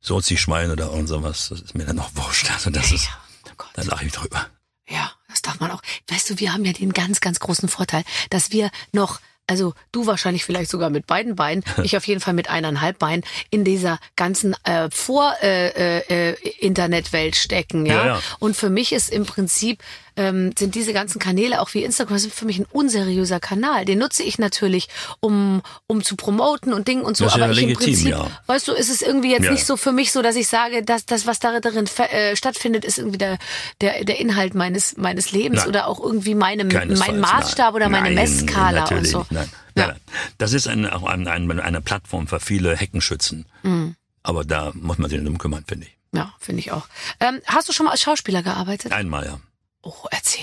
[0.00, 1.48] Sozi-Schwein oder irgend sowas.
[1.48, 2.50] Das ist mir dann auch wurscht.
[2.52, 3.10] Also das ist, Ja,
[3.48, 3.70] oh Gott.
[3.74, 4.46] da lache ich drüber.
[4.88, 5.82] Ja, das darf man auch.
[6.08, 10.06] Weißt du, wir haben ja den ganz, ganz großen Vorteil, dass wir noch, also du
[10.06, 13.98] wahrscheinlich vielleicht sogar mit beiden Beinen, ich auf jeden Fall mit eineinhalb Beinen, in dieser
[14.14, 17.86] ganzen äh, Vor-Internetwelt äh, äh, Internetwelt stecken.
[17.86, 17.94] Ja?
[17.94, 18.20] Ja, ja.
[18.38, 19.82] Und für mich ist im Prinzip,
[20.16, 23.84] ähm, sind diese ganzen Kanäle, auch wie Instagram, sind für mich ein unseriöser Kanal.
[23.84, 24.88] Den nutze ich natürlich,
[25.20, 27.24] um, um zu promoten und Dingen und so.
[27.24, 28.26] Das ist ja aber ich legitim, im Prinzip, ja.
[28.46, 29.52] weißt du, ist es irgendwie jetzt Ja.
[29.52, 32.84] nicht so für mich so, dass ich sage, dass das, was da darin äh, stattfindet,
[32.84, 33.38] ist irgendwie der,
[33.80, 35.68] der, der Inhalt meines, meines Lebens Nein.
[35.68, 39.26] oder auch irgendwie meine, mein Maßstab oder meine nein, Messskala und so.
[39.30, 39.86] Nein, Ja.
[39.86, 40.00] nein, nein.
[40.38, 43.46] Das ist eine, auch eine, eine, eine Plattform für viele Heckenschützen.
[43.62, 43.96] Mhm.
[44.22, 45.96] Aber da muss man sich drum kümmern, finde ich.
[46.14, 46.86] Ja, finde ich auch.
[47.20, 48.92] Ähm, hast du schon mal als Schauspieler gearbeitet?
[48.92, 49.40] Einmal, ja.
[49.82, 50.40] Oh, erzähl.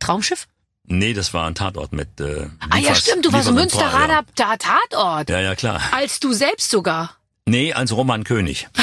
[0.00, 0.46] Traumschiff?
[0.84, 2.20] Nee, das war ein Tatort mit.
[2.20, 5.28] Äh, Ah ja, stimmt, du warst Münsteraner Ta- Tatort.
[5.28, 5.36] Ja.
[5.36, 5.80] ja, ja, klar.
[5.92, 7.16] Als du selbst sogar.
[7.46, 8.68] Nee, als Roman König.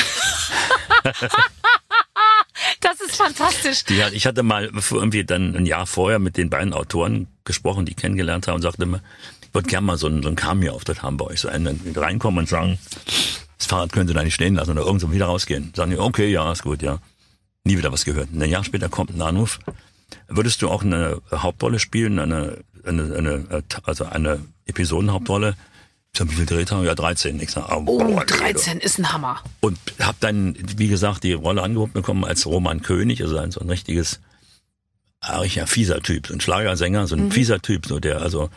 [2.81, 3.83] Das ist fantastisch.
[3.85, 7.91] Die ich hatte mal irgendwie dann ein Jahr vorher mit den beiden Autoren gesprochen, die
[7.91, 9.01] ich kennengelernt habe und sagte immer,
[9.41, 11.41] ich würde gerne mal so einen, so einen Cameo-Auftritt haben bei euch.
[11.41, 12.77] So einen reinkommen und sagen,
[13.57, 15.73] das Fahrrad können Sie da nicht stehen lassen oder irgendwo wieder rausgehen.
[15.75, 16.99] Sagen die, okay, ja, ist gut, ja.
[17.65, 18.29] Nie wieder was gehört.
[18.33, 19.59] Ein Jahr später kommt ein Anruf.
[20.27, 25.55] Würdest du auch eine Hauptrolle spielen, eine, eine, eine also eine Episodenhauptrolle?
[26.13, 26.85] Ich sag, wie viel dreht haben?
[26.85, 27.39] Ja, 13.
[27.41, 29.41] Ich sag, oh, Oh, boah, nee, 13 ist ein Hammer.
[29.61, 33.59] und habe dann, wie gesagt, die Rolle angeboten bekommen als Roman König, also ein, so
[33.59, 34.21] ein richtiges,
[35.19, 38.49] eigentlich ein fieser Typ, so ein Schlagersänger, so ein fieser Typ, so der also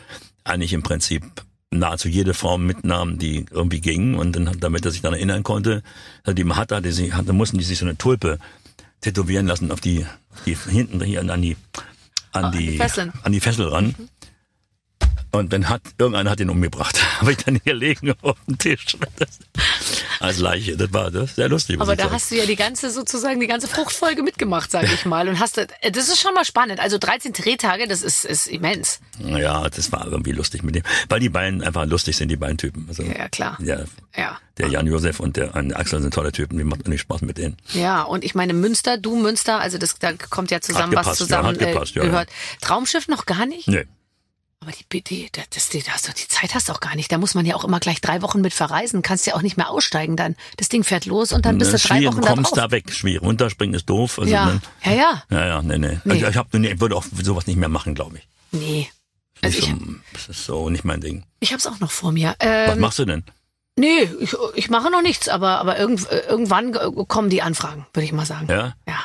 [0.43, 1.23] eigentlich im Prinzip
[1.71, 5.83] nahezu jede Frau mitnahm, die irgendwie ging und dann, damit er sich dann erinnern konnte,
[6.27, 8.37] die man hatte, hatte sie, hatte, mussten die sich so eine Tulpe
[9.01, 10.05] tätowieren lassen auf die,
[10.45, 11.55] die hinten hier an die,
[12.31, 13.11] an Ah, die, die Fesseln.
[13.23, 13.95] an die Fessel ran.
[15.31, 16.99] Und dann hat, irgendeiner hat ihn umgebracht.
[17.21, 18.97] Habe ich dann hier liegen auf dem Tisch.
[20.19, 20.75] Als Leiche.
[20.77, 21.79] Das war das sehr lustig.
[21.79, 22.15] Aber da sagen.
[22.15, 25.27] hast du ja die ganze, sozusagen, die ganze Fruchtfolge mitgemacht, sage ich mal.
[25.29, 26.79] Und hast, das das ist schon mal spannend.
[26.79, 28.99] Also 13 Drehtage, das ist, ist immens.
[29.19, 30.83] Ja, das war irgendwie lustig mit dem.
[31.07, 32.85] Weil die beiden einfach lustig sind, die beiden Typen.
[32.89, 33.57] Also, Ja, klar.
[33.61, 33.83] Ja,
[34.15, 34.37] Ja.
[34.57, 37.57] der Jan Josef und der Axel sind tolle Typen, die macht nicht Spaß mit denen.
[37.73, 41.19] Ja, und ich meine Münster, du Münster, also das, da kommt ja zusammen, was gepasst,
[41.21, 42.11] ja, zusammen hat gepasst, äh, ja, ja.
[42.11, 42.29] gehört.
[42.61, 43.67] Traumschiff noch gar nicht?
[43.67, 43.85] Nee.
[44.61, 47.09] Aber die, die, das, die, das, die Zeit hast du auch gar nicht.
[47.11, 49.01] Da muss man ja auch immer gleich drei Wochen mit verreisen.
[49.01, 50.35] Kannst ja auch nicht mehr aussteigen dann.
[50.57, 52.91] Das Ding fährt los und dann bist du Ne, drei Wochen da kommst da weg.
[52.91, 53.21] Schwierig.
[53.21, 54.19] Runterspringen ist doof.
[54.19, 54.47] Also ja.
[54.47, 55.23] dann, ja, ja.
[55.29, 55.99] ja, ja, nee, nee.
[56.03, 56.13] Nee.
[56.13, 58.27] Also ich, hab, nee, würde auch sowas nicht mehr machen, glaube ich.
[58.51, 58.89] Nee.
[59.41, 59.73] Also ich,
[60.11, 61.23] das ist so nicht mein Ding.
[61.39, 62.35] ich hab's auch noch vor mir.
[62.39, 63.23] Was Ähm, machst du denn?
[63.77, 68.03] nee, ich, ich mache noch nichts, aber, aber irgend, irgendwann äh, kommen die Anfragen, würde
[68.05, 68.47] ich mal sagen.
[68.49, 68.75] Ja?
[68.85, 68.99] ja.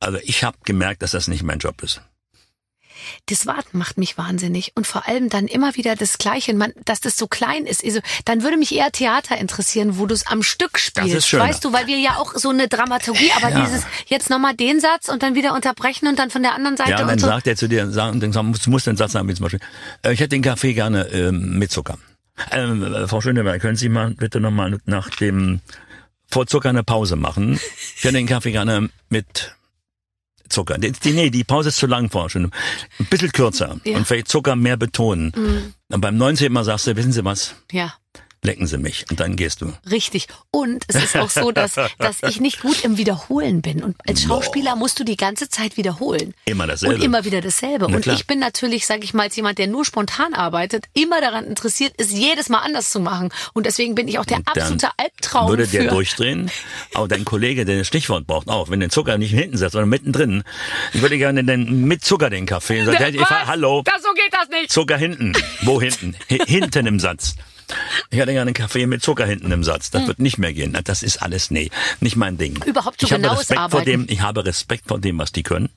[0.00, 2.00] Also ich habe gemerkt, dass das nicht mein Job ist.
[3.26, 7.00] Das Warten macht mich wahnsinnig und vor allem dann immer wieder das Gleiche, man, dass
[7.00, 7.84] das so klein ist.
[7.84, 11.14] Also, dann würde mich eher Theater interessieren, wo du es am Stück spielst.
[11.14, 11.44] ist schöner.
[11.44, 13.64] weißt du, weil wir ja auch so eine Dramaturgie, aber Ja.
[13.64, 16.90] dieses jetzt nochmal den Satz und dann wieder unterbrechen und dann von der anderen Seite
[16.90, 17.26] Ja, und dann und so.
[17.26, 19.60] sagt er zu dir, sag, und dann du musst den Satz sagen, wie zum Beispiel,
[20.02, 21.98] äh, ich hätte den Kaffee gerne ähm, mit Zucker.
[22.52, 25.60] Ähm, äh, Frau Schöneberg, können Sie mal bitte nochmal nach dem
[26.30, 27.60] vor Zucker eine Pause machen?
[27.96, 29.54] Ich hätte den Kaffee gerne mit
[30.50, 30.78] Zucker.
[30.78, 32.60] Die, die, nee, die Pause ist zu lang, Frau Schöneberg.
[32.98, 33.96] Ein bisschen kürzer Ja.
[33.96, 35.32] und vielleicht Zucker mehr betonen.
[35.34, 35.74] Mhm.
[35.94, 36.52] Und beim 19.
[36.52, 37.94] Mal sagst du, wissen Sie was, Ja.
[38.42, 39.04] Lecken Sie mich.
[39.10, 39.72] Und dann gehst du.
[39.90, 40.28] Richtig.
[40.50, 43.82] Und es ist auch so, dass, dass ich nicht gut im Wiederholen bin.
[43.82, 46.34] Und als Schauspieler musst du die ganze Zeit wiederholen.
[46.46, 46.94] Immer dasselbe.
[46.96, 47.86] Und immer wieder dasselbe.
[47.88, 48.16] Na und klar.
[48.16, 51.92] ich bin natürlich, sage ich mal, als jemand, der nur spontan arbeitet, immer daran interessiert,
[51.98, 53.30] es jedes Mal anders zu machen.
[53.52, 56.50] Und deswegen bin ich auch der Und absolute Albtraum würde der durchdrehen.
[56.94, 59.90] Aber dein Kollege, der das Stichwort braucht, auch, wenn den Zucker nicht hinten setzt, sondern
[59.90, 60.42] mittendrin.
[60.94, 62.84] Ich würde gerne den, mit Zucker den Kaffee.
[62.84, 64.70] Sagt, fahr- hallo, Das, so geht das nicht.
[64.72, 65.32] Zucker hinten.
[65.62, 66.16] Wo hinten?
[66.30, 67.34] Hi- hinten im Satz.
[68.10, 69.90] Ich hätte gerne einen Kaffee mit Zucker hinten im Satz.
[69.90, 70.76] Das wird nicht mehr gehen.
[70.84, 72.56] Das ist alles, nee, nicht mein Ding.
[72.56, 72.70] Hm.
[72.70, 75.42] Überhaupt so ich habe genaues Respekt vor dem, Ich habe Respekt vor dem, was die
[75.42, 75.68] können.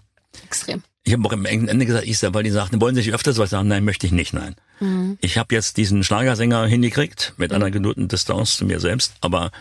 [0.46, 0.84] Extrem.
[1.06, 3.34] Ich habe auch am Ende gesagt, ich sag, weil die sagten, wollen Sie sich öfter
[3.34, 3.68] sowas sagen?
[3.68, 4.56] Nein, möchte ich nicht, nein.
[4.80, 5.18] Mhm.
[5.20, 9.52] Ich habe jetzt diesen Schlagersänger hingekriegt, mit einer genügenden Distanz zu mir selbst, aber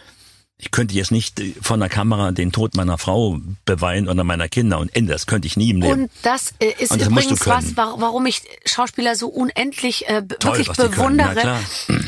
[0.62, 4.48] ich könnte jetzt nicht äh, von der Kamera den Tod meiner Frau beweinen oder meiner
[4.48, 6.02] Kinder und Ende, das könnte ich nie im Leben.
[6.04, 10.58] Und das äh, ist Und das übrigens was, warum ich Schauspieler so unendlich äh, Toll,
[10.58, 11.34] wirklich die bewundere.
[11.34, 11.60] Klar.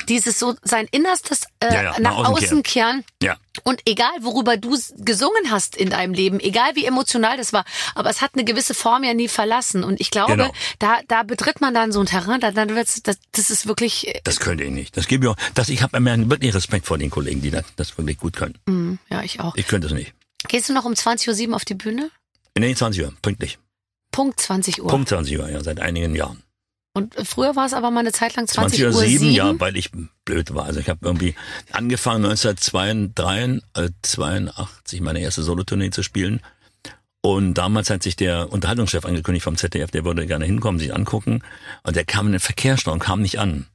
[0.08, 3.04] Dieses so sein Innerstes äh, Ja, ja, nach nach außen außen kehren.
[3.22, 3.36] ja.
[3.62, 8.10] Und egal, worüber du gesungen hast in deinem Leben, egal wie emotional das war, aber
[8.10, 9.84] es hat eine gewisse Form ja nie verlassen.
[9.84, 10.52] Und ich glaube, Genau.
[10.80, 14.08] da, da betritt man dann so ein Terrain, da, dann wird's, das, das ist wirklich,
[14.08, 14.96] äh, Das könnte ich nicht.
[14.96, 15.36] Das gebe ich auch.
[15.54, 18.58] Das, ich habe immer wirklich Respekt vor den Kollegen, die das, das wirklich gut können.
[18.66, 19.54] mm, ja, ich auch.
[19.56, 20.12] Ich könnte es nicht.
[20.48, 22.10] Gehst du noch um 20.07 Uhr auf die Bühne?
[22.58, 23.58] Nee, 20 Uhr, pünktlich.
[24.10, 24.88] Punkt 20 Uhr.
[24.88, 26.42] Punkt 20 Uhr, ja, seit einigen Jahren.
[26.92, 29.32] Und früher war es aber mal eine Zeit lang 20, 20 Uhr Uhr 7, 7.
[29.32, 29.90] ja, weil ich
[30.24, 30.64] blöd war.
[30.64, 31.34] Also ich habe irgendwie
[31.72, 36.40] angefangen 1982, äh, 82 meine erste Solotournee zu spielen.
[37.20, 41.42] Und damals hat sich der Unterhaltungschef angekündigt vom ZDF, der würde gerne hinkommen, sich angucken.
[41.82, 43.66] Und der kam in den Verkehrsstau und kam nicht an.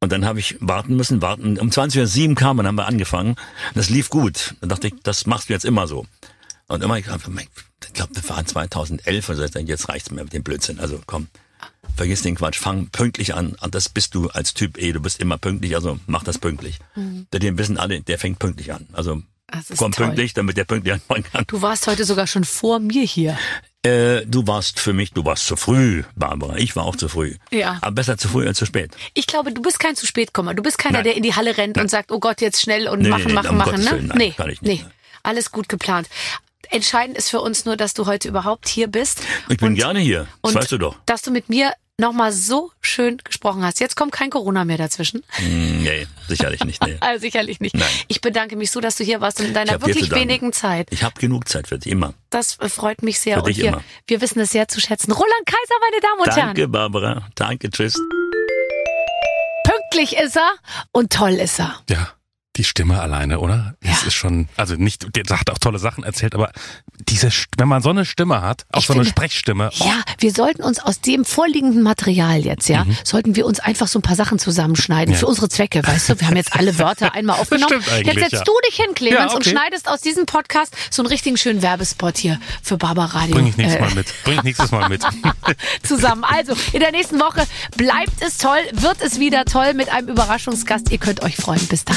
[0.00, 1.58] Und dann habe ich warten müssen, warten.
[1.58, 3.36] Um 20.07 Uhr kam und dann haben wir angefangen.
[3.74, 4.54] Das lief gut.
[4.60, 6.06] Dann dachte ich, das machst du jetzt immer so.
[6.68, 10.80] Und immer, ich glaube, das war 2011 und so, jetzt reicht's mir mit dem Blödsinn.
[10.80, 11.28] Also komm,
[11.96, 13.56] vergiss den Quatsch, fang pünktlich an.
[13.60, 16.78] Und das bist du als Typ eh, du bist immer pünktlich, also mach das pünktlich.
[16.94, 17.26] Mhm.
[17.32, 18.86] Denn den wissen alle, der fängt pünktlich an.
[18.92, 19.22] Also
[19.76, 20.06] komm toll.
[20.06, 21.44] pünktlich, damit der pünktlich anfangen kann.
[21.46, 23.38] Du warst heute sogar schon vor mir hier.
[23.84, 26.56] Äh, du warst für mich, du warst zu früh, Barbara.
[26.56, 27.36] Ich war auch zu früh.
[27.52, 27.78] Ja.
[27.82, 28.90] Aber besser zu früh als zu spät.
[29.14, 30.54] Ich glaube, du bist kein zu spät Kommer.
[30.54, 31.04] Du bist keiner, Nein.
[31.04, 31.88] der in die Halle rennt und Nein.
[31.88, 33.70] sagt, oh Gott, jetzt schnell und Nee, machen, nee, machen, um machen.
[33.72, 33.90] Gottes Ne?
[33.92, 34.82] Willen, nein, nee, kann ich nicht, nee.
[34.82, 34.92] nein.
[35.22, 36.08] Alles gut geplant.
[36.70, 39.20] Entscheidend ist für uns nur, dass du heute überhaupt hier bist.
[39.48, 40.96] Ich bin und, gerne hier, das und weißt du doch.
[41.06, 43.80] Dass du mit mir nochmal so schön gesprochen hast.
[43.80, 45.22] Jetzt kommt kein Corona mehr dazwischen.
[45.28, 46.84] Hm, nee, sicherlich nicht.
[46.84, 46.96] Nee.
[47.00, 47.74] Also sicherlich nicht.
[47.74, 47.88] Nein.
[48.08, 50.88] Ich bedanke mich so, dass du hier warst und in deiner wirklich wenigen Zeit.
[50.90, 52.14] Ich habe genug Zeit für dich, immer.
[52.30, 53.36] Das äh, freut mich sehr.
[53.36, 53.84] Für und dich wir, immer.
[54.06, 55.12] wir wissen es sehr zu schätzen.
[55.12, 56.54] Roland Kaiser, meine Damen und Herren.
[56.54, 57.28] Danke, Barbara.
[57.34, 57.94] Danke, tschüss.
[59.64, 60.52] Pünktlich ist er
[60.92, 61.80] und toll ist er.
[61.88, 62.15] Ja.
[62.56, 63.74] Die Stimme alleine, oder?
[63.82, 64.06] Das Ja.
[64.08, 66.50] ist schon, also nicht, der hat auch tolle Sachen erzählt, aber
[67.08, 67.28] diese,
[67.58, 70.32] wenn man so eine Stimme hat, auch Ich so eine finde- Sprechstimme, oh, Ja, wir
[70.32, 72.96] sollten uns aus dem vorliegenden Material jetzt, ja, Mhm.
[73.04, 76.20] sollten wir uns einfach so ein paar Sachen zusammenschneiden für unsere Zwecke, weißt du?
[76.20, 77.82] Wir haben jetzt alle Wörter einmal aufgenommen.
[78.04, 78.42] jetzt setzt ja.
[78.44, 79.50] du dich hin, Clemens, Ja, und okay.
[79.50, 83.80] schneidest aus diesem Podcast so einen richtigen schönen Werbespot hier für Barbaradio bring ich nächstes
[83.80, 84.06] äh, Mal mit.
[84.24, 85.02] Bring ich nächstes Mal mit.
[85.82, 86.24] zusammen.
[86.24, 87.46] Also, in der nächsten Woche
[87.76, 90.90] bleibt es toll, wird es wieder toll mit einem Überraschungsgast.
[90.90, 91.64] Ihr könnt euch freuen.
[91.66, 91.96] Bis dann.